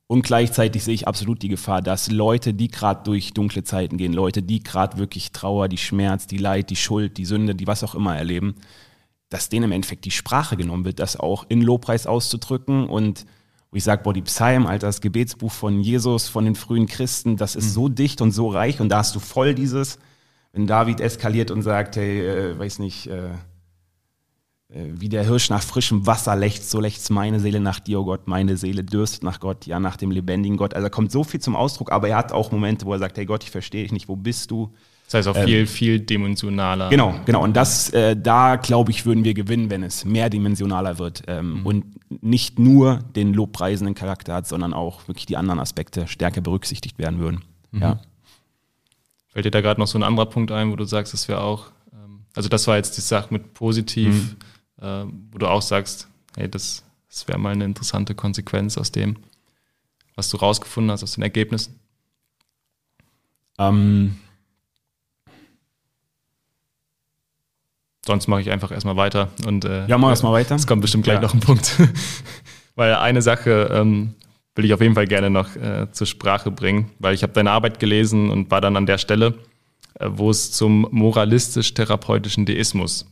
[0.06, 4.12] Und gleichzeitig sehe ich absolut die Gefahr, dass Leute, die gerade durch dunkle Zeiten gehen,
[4.12, 7.82] Leute, die gerade wirklich Trauer, die Schmerz, die Leid, die Schuld, die Sünde, die was
[7.82, 8.54] auch immer erleben,
[9.30, 13.24] dass denen im Endeffekt die Sprache genommen wird, das auch in Lobpreis auszudrücken und
[13.74, 17.36] wo ich sage, boah, die Psalm, Alter, das Gebetsbuch von Jesus, von den frühen Christen,
[17.36, 17.70] das ist mhm.
[17.70, 19.98] so dicht und so reich und da hast du voll dieses,
[20.52, 23.30] wenn David eskaliert und sagt, hey, äh, weiß nicht, äh,
[24.68, 28.04] äh, wie der Hirsch nach frischem Wasser lechzt, so lechzt meine Seele nach dir, oh
[28.04, 30.74] Gott, meine Seele dürstet nach Gott, ja, nach dem lebendigen Gott.
[30.74, 33.18] Also da kommt so viel zum Ausdruck, aber er hat auch Momente, wo er sagt,
[33.18, 34.72] hey Gott, ich verstehe dich nicht, wo bist du?
[35.06, 36.88] Das heißt auch viel, ähm, viel dimensionaler.
[36.88, 37.42] Genau, genau.
[37.42, 41.66] Und das, äh, da glaube ich, würden wir gewinnen, wenn es mehrdimensionaler wird ähm, mhm.
[41.66, 46.98] und nicht nur den lobpreisenden Charakter hat, sondern auch wirklich die anderen Aspekte stärker berücksichtigt
[46.98, 47.42] werden würden.
[47.70, 47.82] Mhm.
[47.82, 48.00] Ja.
[49.28, 51.42] Fällt dir da gerade noch so ein anderer Punkt ein, wo du sagst, das wäre
[51.42, 54.36] auch, ähm, also das war jetzt die Sache mit positiv,
[54.80, 54.84] mhm.
[54.84, 59.16] äh, wo du auch sagst, hey, das, das wäre mal eine interessante Konsequenz aus dem,
[60.14, 61.78] was du rausgefunden hast, aus den Ergebnissen?
[63.58, 64.16] Ähm,
[68.06, 69.28] Sonst mache ich einfach erstmal weiter.
[69.46, 70.54] Und, äh, ja, mach erstmal weiter.
[70.54, 71.22] Es kommt bestimmt gleich ja.
[71.22, 71.76] noch ein Punkt.
[72.74, 74.14] weil eine Sache ähm,
[74.54, 77.50] will ich auf jeden Fall gerne noch äh, zur Sprache bringen, weil ich habe deine
[77.50, 79.34] Arbeit gelesen und war dann an der Stelle,
[79.94, 83.06] äh, wo es zum moralistisch-therapeutischen Deismus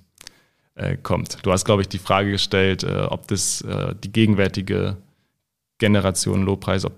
[0.74, 1.38] äh, kommt.
[1.42, 4.96] Du hast, glaube ich, die Frage gestellt, äh, ob das äh, die gegenwärtige
[5.78, 6.92] Generation Lobpreis, ob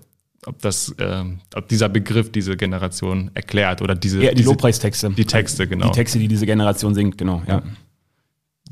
[0.47, 1.23] ob das, äh,
[1.55, 4.21] ob dieser Begriff diese Generation erklärt oder diese.
[4.21, 5.09] Ja, die diese, Lobpreistexte.
[5.09, 5.87] Die Texte, genau.
[5.87, 7.63] Die Texte, die diese Generation singt, genau, ja.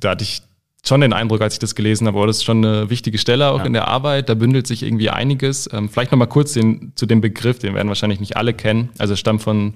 [0.03, 0.41] Da hatte ich
[0.85, 3.49] schon den Eindruck, als ich das gelesen habe, oh, das ist schon eine wichtige Stelle
[3.49, 3.65] auch ja.
[3.65, 4.29] in der Arbeit.
[4.29, 5.69] Da bündelt sich irgendwie einiges.
[5.71, 8.89] Ähm, vielleicht nochmal kurz den, zu dem Begriff, den werden wahrscheinlich nicht alle kennen.
[8.97, 9.75] Also es stammt von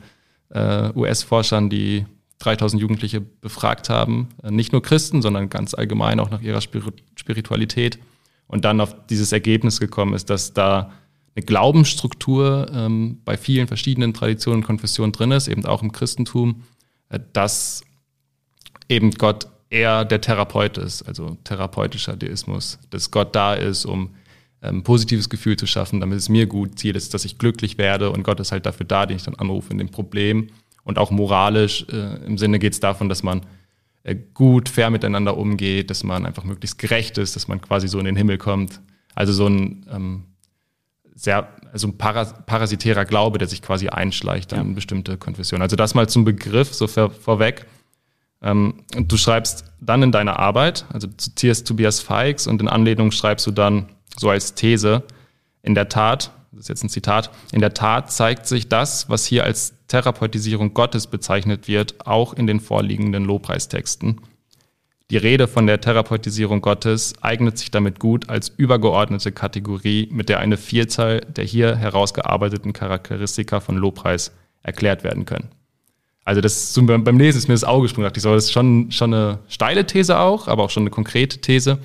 [0.50, 2.06] äh, US-Forschern, die
[2.40, 4.30] 3000 Jugendliche befragt haben.
[4.44, 8.00] Äh, nicht nur Christen, sondern ganz allgemein auch nach ihrer Spiritualität.
[8.48, 10.92] Und dann auf dieses Ergebnis gekommen ist, dass da
[11.36, 16.64] eine Glaubensstruktur ähm, bei vielen verschiedenen Traditionen und Konfessionen drin ist, eben auch im Christentum,
[17.10, 17.82] äh, dass
[18.90, 24.12] eben Gott eher der Therapeut ist, also therapeutischer Deismus, dass Gott da ist, um
[24.62, 27.78] ein ähm, positives Gefühl zu schaffen, damit es mir gut Ziel ist, dass ich glücklich
[27.78, 30.50] werde und Gott ist halt dafür da, den ich dann anrufe in dem Problem.
[30.84, 33.42] Und auch moralisch äh, im Sinne geht es davon, dass man
[34.04, 38.00] äh, gut, fair miteinander umgeht, dass man einfach möglichst gerecht ist, dass man quasi so
[38.00, 38.80] in den Himmel kommt.
[39.14, 40.24] Also so ein ähm,
[41.14, 44.74] sehr, also ein Paras parasitärer Glaube, der sich quasi einschleicht an ja.
[44.74, 45.62] bestimmte Konfessionen.
[45.62, 47.66] Also das mal zum Begriff so vor, vorweg.
[48.42, 53.48] Ähm, du schreibst dann in deiner Arbeit, also zitierst Tobias Feix und in Anlehnung schreibst
[53.48, 55.04] du dann so als These,
[55.64, 59.26] in der Tat, das ist jetzt ein Zitat, in der Tat zeigt sich das, was
[59.26, 64.22] hier als Therapeutisierung Gottes bezeichnet wird, auch in den vorliegenden Lobpreistexten.
[65.10, 70.40] Die Rede von der Therapeutisierung Gottes eignet sich damit gut als übergeordnete Kategorie, mit der
[70.40, 75.50] eine Vielzahl der hier herausgearbeiteten Charakteristika von Lobpreis erklärt werden können.
[76.28, 78.04] Also das so beim Lesen ist mir das Auge gesprungen.
[78.04, 80.90] Dachte ich so, das ist schon, schon eine steile These auch, aber auch schon eine
[80.90, 81.80] konkrete These.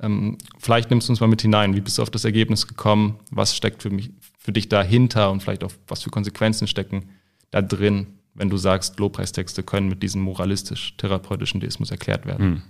[0.00, 1.74] Ähm, vielleicht nimmst du uns mal mit hinein.
[1.74, 3.18] Wie bist du auf das Ergebnis gekommen?
[3.32, 7.08] Was steckt für mich, für dich dahinter und vielleicht auch was für Konsequenzen stecken
[7.50, 12.46] da drin, wenn du sagst, Lobpreistexte können mit diesem moralistisch-therapeutischen Deismus erklärt werden?
[12.46, 12.62] Hm.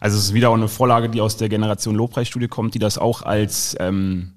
[0.00, 2.98] Also es ist wieder auch eine Vorlage, die aus der Generation Lobpreisstudie kommt, die das
[2.98, 4.32] auch als ähm,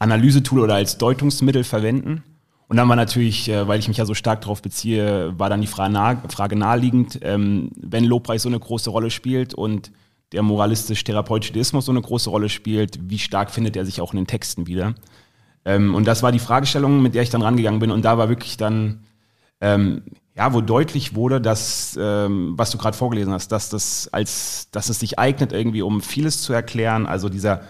[0.00, 2.24] Analysetool oder als Deutungsmittel verwenden.
[2.68, 5.62] Und dann war natürlich, äh, weil ich mich ja so stark darauf beziehe, war dann
[5.62, 9.90] die Frage, nah, Frage naheliegend, ähm, wenn Lobpreis so eine große Rolle spielt und
[10.32, 14.18] der moralistisch-therapeutische Deismus so eine große Rolle spielt, wie stark findet er sich auch in
[14.18, 14.94] den Texten wieder?
[15.64, 17.90] Ähm, und das war die Fragestellung, mit der ich dann rangegangen bin.
[17.90, 19.04] Und da war wirklich dann,
[19.62, 20.02] ähm,
[20.36, 25.00] ja, wo deutlich wurde, dass, was du gerade vorgelesen hast, dass das als, dass es
[25.00, 27.06] sich eignet irgendwie, um vieles zu erklären.
[27.06, 27.62] Also dieser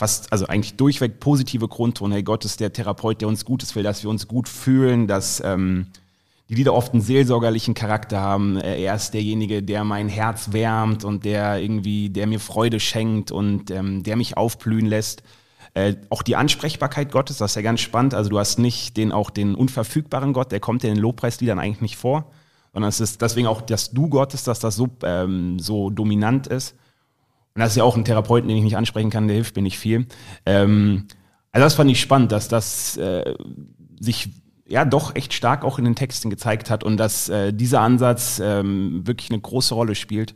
[0.00, 2.10] fast, also eigentlich durchweg positive Grundton.
[2.10, 5.42] Hey, Gott ist der Therapeut, der uns Gutes will, dass wir uns gut fühlen, dass
[5.44, 5.86] ähm,
[6.48, 8.56] die Lieder oft einen seelsorgerlichen Charakter haben.
[8.56, 13.70] Er ist derjenige, der mein Herz wärmt und der irgendwie, der mir Freude schenkt und
[13.70, 15.22] ähm, der mich aufblühen lässt.
[15.74, 18.14] Äh, auch die Ansprechbarkeit Gottes, das ist ja ganz spannend.
[18.14, 21.82] Also du hast nicht den auch den unverfügbaren Gott, der kommt in den Lobpreisliedern eigentlich
[21.82, 22.24] nicht vor,
[22.72, 26.74] sondern es ist deswegen auch das Du Gottes, dass das so, ähm, so dominant ist.
[27.54, 29.62] Und das ist ja auch ein Therapeuten, den ich nicht ansprechen kann, der hilft mir
[29.62, 30.06] nicht viel.
[30.46, 31.06] Ähm,
[31.52, 33.34] also das fand ich spannend, dass das äh,
[33.98, 34.28] sich
[34.68, 38.40] ja doch echt stark auch in den Texten gezeigt hat und dass äh, dieser Ansatz
[38.42, 40.34] ähm, wirklich eine große Rolle spielt.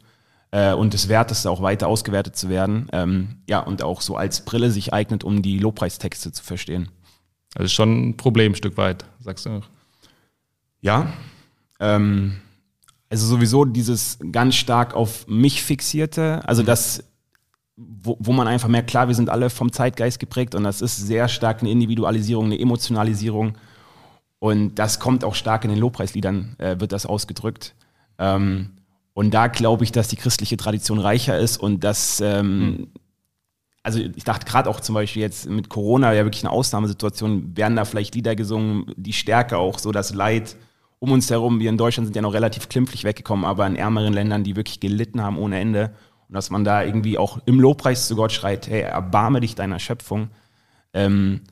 [0.54, 2.88] äh, und es wert ist, auch weiter ausgewertet zu werden.
[2.92, 6.90] Ähm, ja, und auch so als Brille sich eignet, um die Lobpreistexte zu verstehen.
[7.56, 9.64] Also schon ein Problem ein Stück weit, sagst du auch.
[10.80, 11.12] Ja.
[11.80, 12.36] Ähm,
[13.14, 17.04] also sowieso dieses ganz stark auf mich fixierte, also das,
[17.76, 20.96] wo, wo man einfach merkt, klar, wir sind alle vom Zeitgeist geprägt und das ist
[20.96, 23.56] sehr stark eine Individualisierung, eine Emotionalisierung.
[24.40, 27.76] Und das kommt auch stark in den Lobpreisliedern, äh, wird das ausgedrückt.
[28.18, 28.70] Ähm,
[29.12, 32.86] und da glaube ich, dass die christliche Tradition reicher ist und dass, ähm, mhm.
[33.84, 37.76] also ich dachte gerade auch zum Beispiel jetzt mit Corona ja wirklich eine Ausnahmesituation, werden
[37.76, 40.56] da vielleicht Lieder gesungen, die Stärke auch, so das Leid
[41.04, 41.60] um uns herum.
[41.60, 44.80] Wir in Deutschland sind ja noch relativ klimpflich weggekommen, aber in ärmeren Ländern, die wirklich
[44.80, 45.92] gelitten haben ohne Ende.
[46.28, 49.78] Und dass man da irgendwie auch im Lobpreis zu Gott schreit, hey, erbarme dich deiner
[49.78, 50.30] Schöpfung.
[50.94, 51.42] Ähm,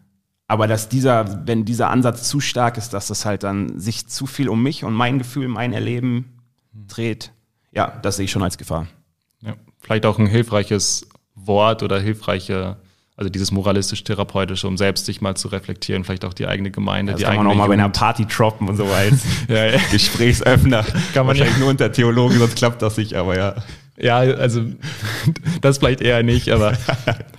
[0.48, 4.26] aber dass dieser, wenn dieser Ansatz zu stark ist, dass das halt dann sich zu
[4.26, 6.38] viel um mich und mein Gefühl, mein Erleben
[6.72, 7.32] dreht,
[7.70, 8.86] ja, das sehe ich schon als Gefahr.
[9.40, 12.76] Ja, vielleicht auch ein hilfreiches Wort oder hilfreiche,
[13.16, 17.12] also dieses moralistisch-therapeutische, um selbst sich mal zu reflektieren, vielleicht auch die eigene Gemeinde.
[17.12, 19.78] Das die kann man auch mal bei einer Party droppen und so als ja, ja.
[19.90, 20.82] Gesprächsöffner.
[21.12, 21.60] Kann man Wahrscheinlich ja.
[21.60, 23.56] nur unter Theologen, sonst klappt das nicht, aber ja.
[23.98, 24.64] Ja, also
[25.60, 26.76] das vielleicht eher nicht, aber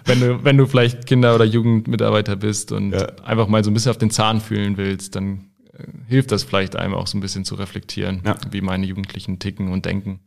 [0.05, 3.07] wenn du, wenn du vielleicht Kinder- oder Jugendmitarbeiter bist und ja.
[3.23, 6.75] einfach mal so ein bisschen auf den Zahn fühlen willst, dann äh, hilft das vielleicht
[6.75, 8.35] einem auch so ein bisschen zu reflektieren, ja.
[8.51, 10.19] wie meine Jugendlichen ticken und denken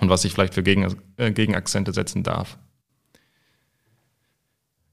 [0.00, 2.58] und was ich vielleicht für Gegen, äh, Gegenakzente setzen darf.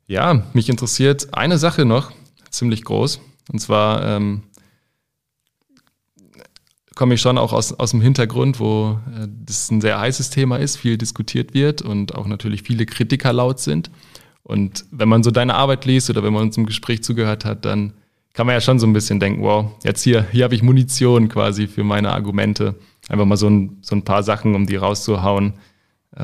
[0.09, 2.11] Ja, mich interessiert eine Sache noch,
[2.49, 3.21] ziemlich groß,
[3.53, 4.41] und zwar ähm,
[6.95, 10.57] komme ich schon auch aus, aus dem Hintergrund, wo äh, das ein sehr heißes Thema
[10.57, 13.91] ist, viel diskutiert wird und auch natürlich viele Kritiker laut sind.
[14.41, 17.63] Und wenn man so deine Arbeit liest oder wenn man uns im Gespräch zugehört hat,
[17.65, 17.93] dann
[18.33, 21.29] kann man ja schon so ein bisschen denken, wow, jetzt hier, hier habe ich Munition
[21.29, 22.73] quasi für meine Argumente.
[23.09, 25.53] Einfach mal so ein, so ein paar Sachen, um die rauszuhauen,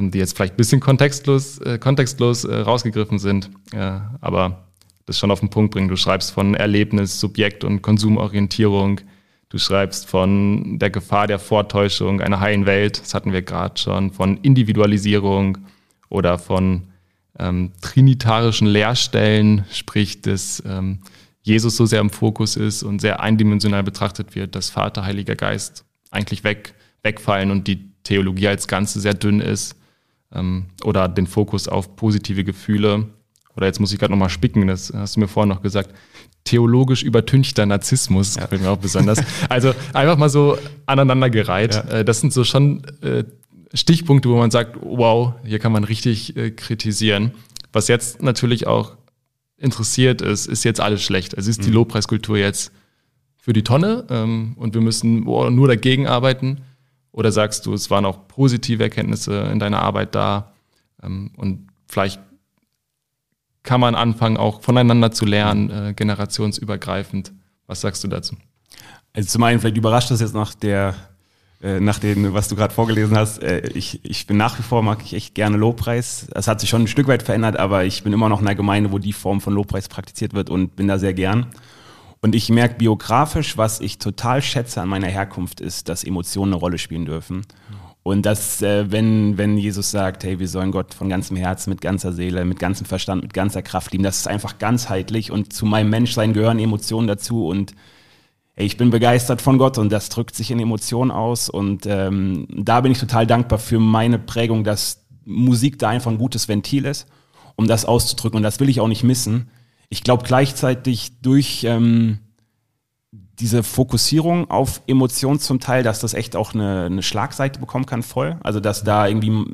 [0.01, 4.65] die jetzt vielleicht ein bisschen kontextlos, äh, kontextlos äh, rausgegriffen sind, äh, aber
[5.05, 5.87] das schon auf den Punkt bringen.
[5.87, 9.01] Du schreibst von Erlebnis, Subjekt und Konsumorientierung,
[9.49, 14.11] Du schreibst von der Gefahr der Vortäuschung einer heilen Welt, das hatten wir gerade schon,
[14.11, 15.59] von Individualisierung
[16.09, 16.87] oder von
[17.37, 20.99] ähm, trinitarischen Lehrstellen, sprich, dass ähm,
[21.41, 25.85] Jesus so sehr im Fokus ist und sehr eindimensional betrachtet wird, dass Vater, Heiliger Geist
[26.09, 29.75] eigentlich weg, wegfallen und die Theologie als Ganze sehr dünn ist
[30.35, 33.07] ähm, oder den Fokus auf positive Gefühle.
[33.55, 35.93] Oder jetzt muss ich gerade nochmal spicken, das hast du mir vorhin noch gesagt
[36.45, 38.43] theologisch übertünchter Narzissmus, ja.
[38.43, 39.21] gefällt mir auch besonders.
[39.49, 41.75] Also einfach mal so aneinandergereiht.
[41.75, 41.81] Ja.
[41.81, 43.23] Äh, das sind so schon äh,
[43.73, 47.31] Stichpunkte, wo man sagt, wow, hier kann man richtig äh, kritisieren.
[47.73, 48.95] Was jetzt natürlich auch
[49.57, 51.35] interessiert ist, ist jetzt alles schlecht.
[51.35, 51.75] Also ist die mhm.
[51.75, 52.71] Lobpreiskultur jetzt
[53.37, 56.61] für die Tonne ähm, und wir müssen nur dagegen arbeiten?
[57.15, 60.51] Oder sagst du, es waren auch positive Erkenntnisse in deiner Arbeit da
[61.01, 62.19] ähm, und vielleicht
[63.63, 67.31] kann man anfangen, auch voneinander zu lernen, äh, generationsübergreifend.
[67.67, 68.35] Was sagst du dazu?
[69.13, 70.93] Also zum einen, vielleicht überrascht das jetzt nach der,
[71.63, 73.41] äh, nach dem, was du gerade vorgelesen hast.
[73.41, 76.27] Äh, ich, ich bin nach wie vor, mag ich echt gerne Lobpreis.
[76.35, 78.55] Es hat sich schon ein Stück weit verändert, aber ich bin immer noch in einer
[78.55, 81.47] Gemeinde, wo die Form von Lobpreis praktiziert wird und bin da sehr gern.
[82.25, 86.59] Und ich merke biografisch, was ich total schätze an meiner Herkunft, ist, dass Emotionen eine
[86.59, 87.45] Rolle spielen dürfen.
[88.01, 91.81] Und dass, äh, wenn, wenn Jesus sagt, hey, wir sollen Gott von ganzem Herzen, mit
[91.81, 95.67] ganzer Seele, mit ganzem Verstand, mit ganzer Kraft lieben, das ist einfach ganzheitlich und zu
[95.67, 97.75] meinem Menschsein gehören Emotionen dazu und
[98.55, 102.47] hey, ich bin begeistert von Gott und das drückt sich in Emotionen aus und ähm,
[102.49, 106.85] da bin ich total dankbar für meine Prägung, dass Musik da einfach ein gutes Ventil
[106.85, 107.05] ist,
[107.55, 109.51] um das auszudrücken und das will ich auch nicht missen.
[109.89, 111.63] Ich glaube gleichzeitig durch...
[111.63, 112.19] Ähm,
[113.39, 118.03] diese Fokussierung auf Emotionen zum Teil, dass das echt auch eine, eine Schlagseite bekommen kann,
[118.03, 118.37] voll.
[118.43, 119.45] Also dass da irgendwie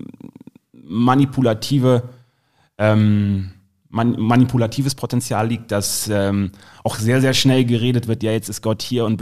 [0.72, 2.10] manipulative,
[2.78, 3.52] ähm,
[3.90, 6.52] man, manipulatives Potenzial liegt, dass ähm,
[6.84, 9.22] auch sehr, sehr schnell geredet wird, ja, jetzt ist Gott hier und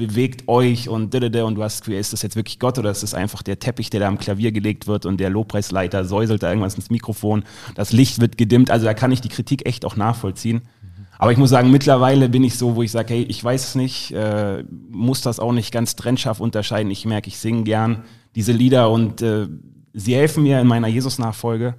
[0.00, 3.14] bewegt euch und didede und du hast, ist das jetzt wirklich Gott oder ist das
[3.14, 6.74] einfach der Teppich, der da am Klavier gelegt wird und der Lobpreisleiter säuselt da irgendwas
[6.74, 10.62] ins Mikrofon, das Licht wird gedimmt, also da kann ich die Kritik echt auch nachvollziehen.
[11.18, 13.74] Aber ich muss sagen, mittlerweile bin ich so, wo ich sage, hey, ich weiß es
[13.74, 16.90] nicht, äh, muss das auch nicht ganz trennscharf unterscheiden.
[16.90, 19.46] Ich merke, ich singe gern diese Lieder und äh,
[19.92, 21.74] sie helfen mir in meiner Jesus-Nachfolge.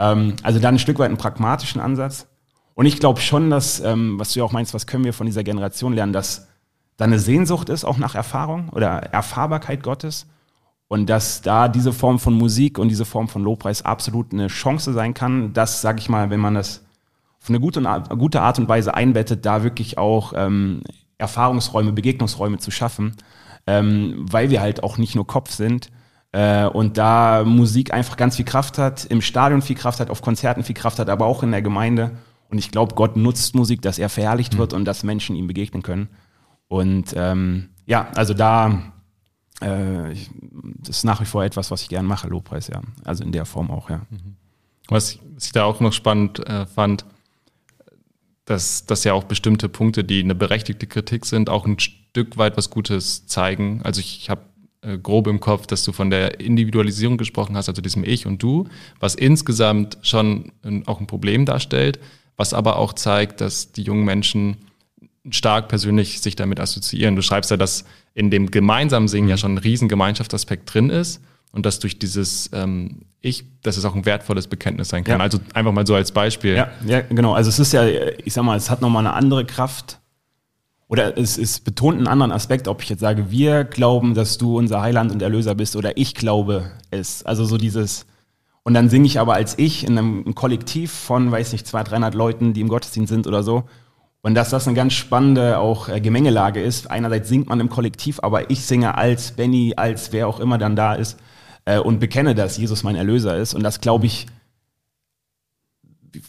[0.00, 2.26] Ähm, also dann ein Stück weit einen pragmatischen Ansatz.
[2.74, 5.26] Und ich glaube schon, dass, ähm, was du ja auch meinst, was können wir von
[5.26, 6.48] dieser Generation lernen, dass
[6.96, 10.26] da eine Sehnsucht ist, auch nach Erfahrung oder Erfahrbarkeit Gottes.
[10.88, 14.92] Und dass da diese Form von Musik und diese Form von Lobpreis absolut eine Chance
[14.92, 16.84] sein kann, dass, sag ich mal, wenn man das
[17.40, 17.82] auf eine gute,
[18.18, 20.82] gute Art und Weise einbettet, da wirklich auch ähm,
[21.18, 23.16] Erfahrungsräume, Begegnungsräume zu schaffen,
[23.66, 25.90] ähm, weil wir halt auch nicht nur Kopf sind,
[26.34, 30.22] Äh, und da Musik einfach ganz viel Kraft hat, im Stadion viel Kraft hat, auf
[30.22, 32.12] Konzerten viel Kraft hat, aber auch in der Gemeinde.
[32.48, 34.58] Und ich glaube, Gott nutzt Musik, dass er verherrlicht mhm.
[34.58, 36.08] wird und dass Menschen ihm begegnen können.
[36.72, 38.94] Und ähm, ja, also da
[39.60, 40.30] äh, ich,
[40.78, 42.80] das ist nach wie vor etwas, was ich gern mache, Lobpreis, ja.
[43.04, 44.06] Also in der Form auch, ja.
[44.08, 44.36] Mhm.
[44.88, 47.04] Was, ich da auch noch spannend äh, fand,
[48.46, 52.56] dass, dass ja auch bestimmte Punkte, die eine berechtigte Kritik sind, auch ein Stück weit
[52.56, 53.82] was Gutes zeigen.
[53.84, 54.40] Also ich, ich habe
[54.80, 58.42] äh, grob im Kopf, dass du von der Individualisierung gesprochen hast, also diesem Ich und
[58.42, 58.66] Du,
[58.98, 62.00] was insgesamt schon ein, auch ein Problem darstellt,
[62.38, 64.56] was aber auch zeigt, dass die jungen Menschen
[65.30, 67.16] stark persönlich sich damit assoziieren.
[67.16, 71.22] Du schreibst ja, dass in dem gemeinsamen Singen ja schon ein riesen Gemeinschaftsaspekt drin ist
[71.52, 75.18] und dass durch dieses ähm, Ich, dass es auch ein wertvolles Bekenntnis sein kann.
[75.18, 75.24] Ja.
[75.24, 76.56] Also einfach mal so als Beispiel.
[76.56, 77.34] Ja, ja, genau.
[77.34, 80.00] Also es ist ja, ich sag mal, es hat nochmal eine andere Kraft
[80.88, 84.58] oder es, es betont einen anderen Aspekt, ob ich jetzt sage, wir glauben, dass du
[84.58, 87.22] unser Heiland und Erlöser bist oder ich glaube es.
[87.24, 88.04] Also so dieses,
[88.62, 92.14] und dann singe ich aber als ich in einem Kollektiv von, weiß nicht, 200, 300
[92.14, 93.64] Leuten, die im Gottesdienst sind oder so.
[94.22, 96.90] Und dass das eine ganz spannende auch äh, Gemengelage ist.
[96.90, 100.76] Einerseits singt man im Kollektiv, aber ich singe als Benny, als wer auch immer dann
[100.76, 101.18] da ist
[101.64, 103.52] äh, und bekenne, dass Jesus mein Erlöser ist.
[103.52, 104.26] Und das glaube ich,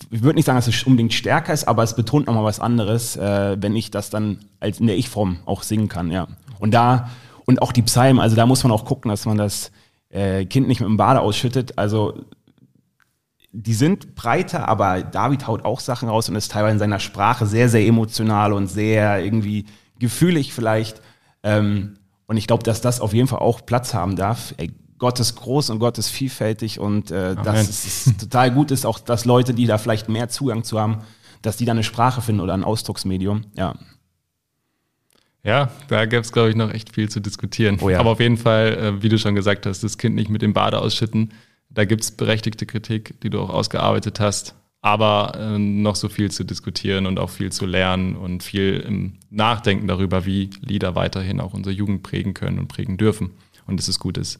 [0.09, 3.15] ich würde nicht sagen, dass es unbedingt stärker ist, aber es betont nochmal was anderes,
[3.15, 6.27] äh, wenn ich das dann als in der Ich-Form auch singen kann, ja.
[6.59, 7.09] Und da,
[7.45, 9.71] und auch die Psalmen, also da muss man auch gucken, dass man das
[10.09, 11.77] äh, Kind nicht mit dem Bade ausschüttet.
[11.77, 12.25] Also
[13.53, 17.45] die sind breiter, aber David haut auch Sachen raus und ist teilweise in seiner Sprache
[17.45, 19.65] sehr, sehr emotional und sehr irgendwie
[19.99, 21.01] gefühlig vielleicht.
[21.43, 24.55] Ähm, und ich glaube, dass das auf jeden Fall auch Platz haben darf.
[24.57, 28.85] Ey, Gott ist groß und Gott ist vielfältig und äh, dass es total gut ist,
[28.85, 30.99] auch dass Leute, die da vielleicht mehr Zugang zu haben,
[31.43, 33.43] dass die da eine Sprache finden oder ein Ausdrucksmedium.
[33.55, 33.75] Ja.
[35.43, 37.77] Ja, da gäbe es, glaube ich, noch echt viel zu diskutieren.
[37.81, 37.99] Oh ja.
[37.99, 40.53] Aber auf jeden Fall, äh, wie du schon gesagt hast, das Kind nicht mit dem
[40.53, 41.33] Bade ausschütten
[41.73, 46.29] da gibt es berechtigte Kritik, die du auch ausgearbeitet hast, aber äh, noch so viel
[46.29, 51.39] zu diskutieren und auch viel zu lernen und viel im Nachdenken darüber, wie Lieder weiterhin
[51.39, 53.31] auch unsere Jugend prägen können und prägen dürfen
[53.65, 54.39] und dass es gut ist.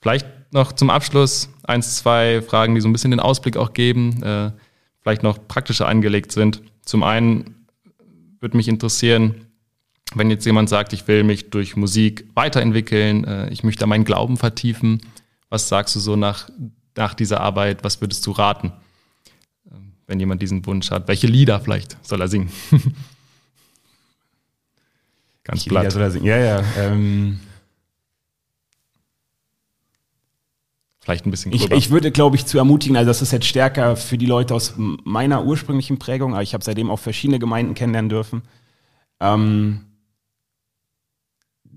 [0.00, 4.22] Vielleicht noch zum Abschluss eins, zwei Fragen, die so ein bisschen den Ausblick auch geben,
[4.22, 4.52] äh,
[5.00, 6.62] vielleicht noch praktischer angelegt sind.
[6.82, 7.66] Zum einen
[8.40, 9.46] würde mich interessieren,
[10.14, 14.36] wenn jetzt jemand sagt, ich will mich durch Musik weiterentwickeln, äh, ich möchte meinen Glauben
[14.36, 15.00] vertiefen,
[15.48, 16.48] was sagst du so nach,
[16.96, 17.84] nach dieser Arbeit?
[17.84, 18.72] Was würdest du raten,
[19.70, 21.08] ähm, wenn jemand diesen Wunsch hat?
[21.08, 22.50] Welche Lieder vielleicht soll er singen?
[25.44, 25.92] Ganz platt.
[25.92, 26.26] Soll er singen?
[26.26, 26.64] Ja, ja.
[26.78, 27.38] Ähm
[31.04, 33.94] Vielleicht ein bisschen Ich, ich würde, glaube ich, zu ermutigen, also das ist jetzt stärker
[33.94, 38.08] für die Leute aus meiner ursprünglichen Prägung, aber ich habe seitdem auch verschiedene Gemeinden kennenlernen
[38.08, 38.42] dürfen.
[39.20, 39.82] Ähm,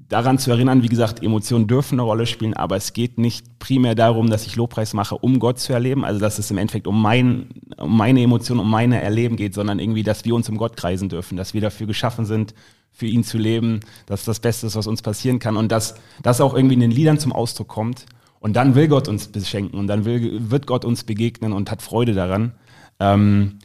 [0.09, 3.95] daran zu erinnern, wie gesagt, Emotionen dürfen eine Rolle spielen, aber es geht nicht primär
[3.95, 7.01] darum, dass ich Lobpreis mache, um Gott zu erleben, also dass es im Endeffekt um,
[7.01, 10.77] mein, um meine Emotionen, um meine Erleben geht, sondern irgendwie, dass wir uns um Gott
[10.77, 12.53] kreisen dürfen, dass wir dafür geschaffen sind,
[12.91, 16.41] für ihn zu leben, dass das Beste ist, was uns passieren kann und dass das
[16.41, 18.05] auch irgendwie in den Liedern zum Ausdruck kommt.
[18.39, 21.81] Und dann will Gott uns beschenken und dann will, wird Gott uns begegnen und hat
[21.81, 22.53] Freude daran.
[22.99, 23.59] Ähm,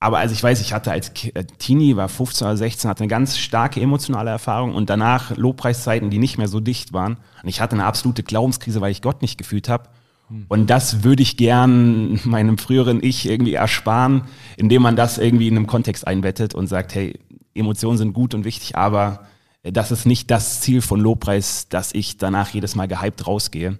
[0.00, 3.08] aber also ich weiß, ich hatte als äh, Teenie, war 15 oder 16, hatte eine
[3.08, 7.16] ganz starke emotionale Erfahrung und danach Lobpreiszeiten, die nicht mehr so dicht waren.
[7.42, 9.88] Und ich hatte eine absolute Glaubenskrise, weil ich Gott nicht gefühlt habe.
[10.28, 10.46] Hm.
[10.48, 14.22] Und das würde ich gern meinem früheren Ich irgendwie ersparen,
[14.56, 17.18] indem man das irgendwie in einem Kontext einbettet und sagt, hey,
[17.54, 19.26] Emotionen sind gut und wichtig, aber
[19.64, 23.78] das ist nicht das Ziel von Lobpreis, dass ich danach jedes Mal gehypt rausgehe.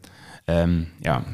[0.48, 1.24] Ähm, ja.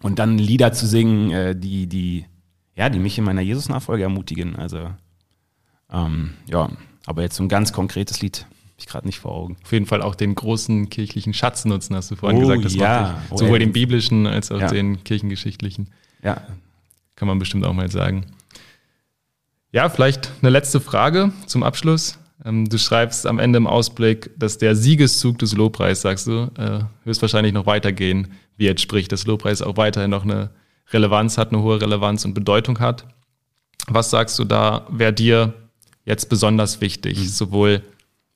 [0.00, 2.26] Und dann Lieder zu singen, äh, die, die
[2.74, 4.56] ja, die mich in meiner Jesus-Nachfolge ermutigen.
[4.56, 4.90] Also,
[5.90, 6.70] ähm, ja,
[7.06, 8.46] aber jetzt so ein ganz konkretes Lied
[8.82, 9.56] ich gerade nicht vor Augen.
[9.62, 12.64] Auf jeden Fall auch den großen kirchlichen Schatz nutzen, hast du vorhin oh, gesagt.
[12.64, 13.22] Das ja.
[13.30, 14.68] Oh, sowohl den biblischen als auch ja.
[14.68, 15.90] den kirchengeschichtlichen.
[16.22, 16.42] Ja.
[17.16, 18.26] Kann man bestimmt auch mal sagen.
[19.70, 22.18] Ja, vielleicht eine letzte Frage zum Abschluss.
[22.44, 26.80] Ähm, du schreibst am Ende im Ausblick, dass der Siegeszug des Lobpreis, sagst du, äh,
[27.04, 28.80] höchstwahrscheinlich noch weitergehen wird.
[28.80, 30.50] Sprich, dass Lobpreis auch weiterhin noch eine
[30.92, 33.06] Relevanz hat, eine hohe Relevanz und Bedeutung hat.
[33.88, 35.54] Was sagst du da, wäre dir
[36.04, 37.24] jetzt besonders wichtig, mhm.
[37.24, 37.82] sowohl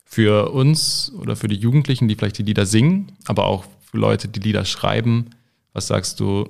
[0.05, 4.29] für uns oder für die Jugendlichen, die vielleicht die Lieder singen, aber auch für Leute,
[4.29, 5.31] die Lieder schreiben?
[5.73, 6.49] Was sagst du,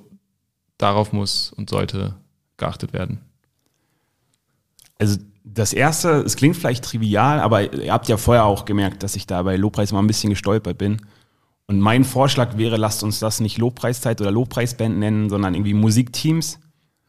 [0.79, 2.15] darauf muss und sollte
[2.57, 3.21] geachtet werden?
[4.99, 9.17] Also das erste, es klingt vielleicht trivial, aber ihr habt ja vorher auch gemerkt, dass
[9.17, 11.01] ich da bei Lobpreis mal ein bisschen gestolpert bin.
[11.69, 16.61] Und mein Vorschlag wäre, lasst uns das nicht Lobpreiszeit oder Lobpreisband nennen, sondern irgendwie Musikteams.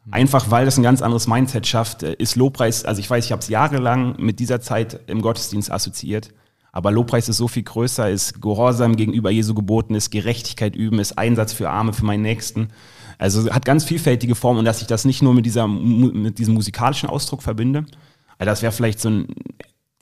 [0.09, 3.31] Einfach weil das ein ganz anderes Mindset schafft, äh, ist Lobpreis, also ich weiß, ich
[3.31, 6.33] habe es jahrelang mit dieser Zeit im Gottesdienst assoziiert.
[6.71, 11.17] Aber Lobpreis ist so viel größer, ist Gehorsam gegenüber Jesu geboten, ist Gerechtigkeit üben, ist
[11.17, 12.69] Einsatz für Arme, für meinen Nächsten.
[13.17, 16.53] Also hat ganz vielfältige Formen und dass ich das nicht nur mit, dieser, mit diesem
[16.53, 17.85] musikalischen Ausdruck verbinde.
[18.37, 19.27] Also das wäre vielleicht so ein,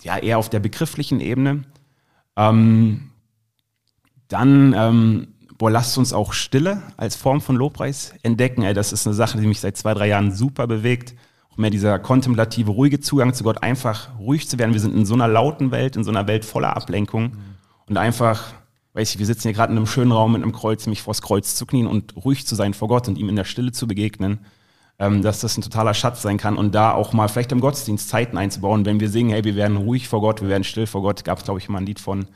[0.03, 1.63] ja, eher auf der begrifflichen Ebene.
[2.35, 3.11] Ähm,
[4.27, 8.63] dann, ähm, boah, lasst uns auch Stille als Form von Lobpreis entdecken.
[8.63, 11.15] Ey, das ist eine Sache, die mich seit zwei, drei Jahren super bewegt.
[11.51, 14.73] Auch mehr dieser kontemplative, ruhige Zugang zu Gott, einfach ruhig zu werden.
[14.73, 17.33] Wir sind in so einer lauten Welt, in so einer Welt voller Ablenkung.
[17.87, 18.53] Und einfach
[18.95, 21.21] weiß ich, wir sitzen hier gerade in einem schönen Raum mit einem Kreuz, mich vors
[21.21, 23.87] Kreuz zu knien und ruhig zu sein vor Gott und ihm in der Stille zu
[23.87, 24.39] begegnen,
[24.97, 28.07] ähm, dass das ein totaler Schatz sein kann und da auch mal vielleicht im Gottesdienst
[28.07, 31.01] Zeiten einzubauen, wenn wir singen, hey, wir werden ruhig vor Gott, wir werden still vor
[31.01, 32.27] Gott, gab es, glaube ich, mal ein Lied von,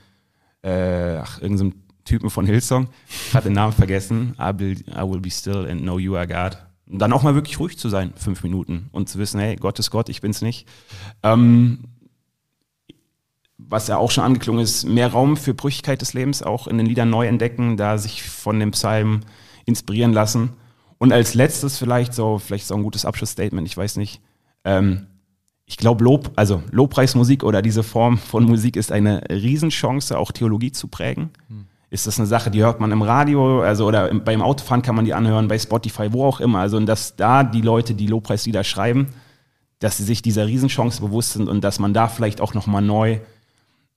[0.61, 1.73] äh, ach, irgendeinem
[2.05, 2.87] Typen von Hillsong,
[3.27, 6.27] ich hatte den Namen vergessen, I will, I will be still and know you are
[6.27, 6.57] God.
[6.89, 9.77] Und dann auch mal wirklich ruhig zu sein, fünf Minuten und zu wissen, hey, Gott
[9.77, 10.67] ist Gott, ich bin's nicht.
[11.21, 11.83] Ähm,
[13.57, 16.87] was ja auch schon angeklungen ist, mehr Raum für Brüchigkeit des Lebens auch in den
[16.87, 19.19] Liedern neu entdecken, da sich von dem Psalm
[19.65, 20.53] inspirieren lassen.
[20.97, 24.21] Und als letztes vielleicht so, vielleicht so ein gutes Abschlussstatement, ich weiß nicht.
[24.63, 25.07] Ähm,
[25.69, 30.71] ich glaube, Lob, also Lobpreismusik oder diese Form von Musik ist eine Riesenchance, auch Theologie
[30.71, 31.29] zu prägen.
[31.47, 31.67] Hm.
[31.91, 35.05] Ist das eine Sache, die hört man im Radio, also oder beim Autofahren kann man
[35.05, 36.59] die anhören, bei Spotify, wo auch immer.
[36.59, 39.09] Also, und dass da die Leute, die Lobpreislieder schreiben,
[39.77, 43.19] dass sie sich dieser Riesenchance bewusst sind und dass man da vielleicht auch nochmal neu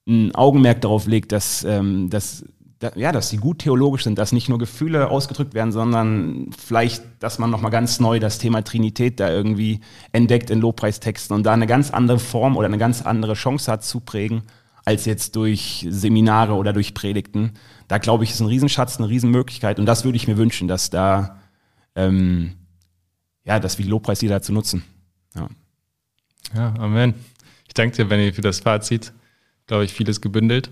[0.07, 2.62] ein Augenmerk darauf legt, dass, ähm, dass, da,
[2.95, 7.39] ja, dass sie gut theologisch sind, dass nicht nur Gefühle ausgedrückt werden, sondern vielleicht, dass
[7.39, 9.81] man nochmal ganz neu das Thema Trinität da irgendwie
[10.11, 13.83] entdeckt in Lobpreistexten und da eine ganz andere Form oder eine ganz andere Chance hat
[13.83, 14.43] zu prägen,
[14.85, 17.53] als jetzt durch Seminare oder durch Predigten.
[17.87, 20.89] Da glaube ich, ist ein Riesenschatz, eine Riesenmöglichkeit und das würde ich mir wünschen, dass
[20.89, 21.39] da,
[21.95, 22.53] ähm,
[23.43, 24.83] ja, dass wir die Lobpreislieder dazu nutzen.
[25.35, 25.47] Ja.
[26.55, 27.13] ja, Amen.
[27.67, 29.13] Ich danke dir, Benny, für das Fazit
[29.67, 30.71] glaube ich, vieles gebündelt.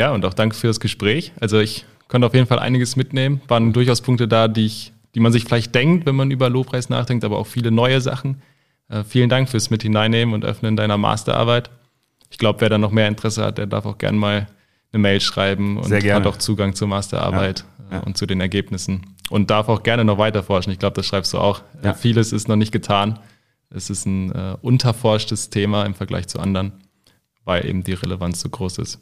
[0.00, 1.30] Ja, und auch danke für das Gespräch.
[1.40, 3.42] Also ich konnte auf jeden Fall einiges mitnehmen.
[3.48, 6.88] Waren durchaus Punkte da, die, ich, die man sich vielleicht denkt, wenn man über Lobpreis
[6.88, 8.40] nachdenkt, aber auch viele neue Sachen.
[8.88, 11.68] Äh, vielen Dank fürs Mit hineinnehmen und Öffnen deiner Masterarbeit.
[12.30, 14.46] Ich glaube, wer da noch mehr Interesse hat, der darf auch gerne mal
[14.90, 18.02] eine Mail schreiben und hat auch Zugang zur Masterarbeit ja, ja.
[18.02, 19.02] Äh, und zu den Ergebnissen.
[19.28, 20.70] Und darf auch gerne noch weiter forschen.
[20.70, 21.60] Ich glaube, das schreibst du auch.
[21.82, 21.92] Äh, ja.
[21.92, 23.18] Vieles ist noch nicht getan.
[23.68, 26.72] Es ist ein äh, unterforschtes Thema im Vergleich zu anderen
[27.44, 29.00] weil eben die Relevanz so groß ist.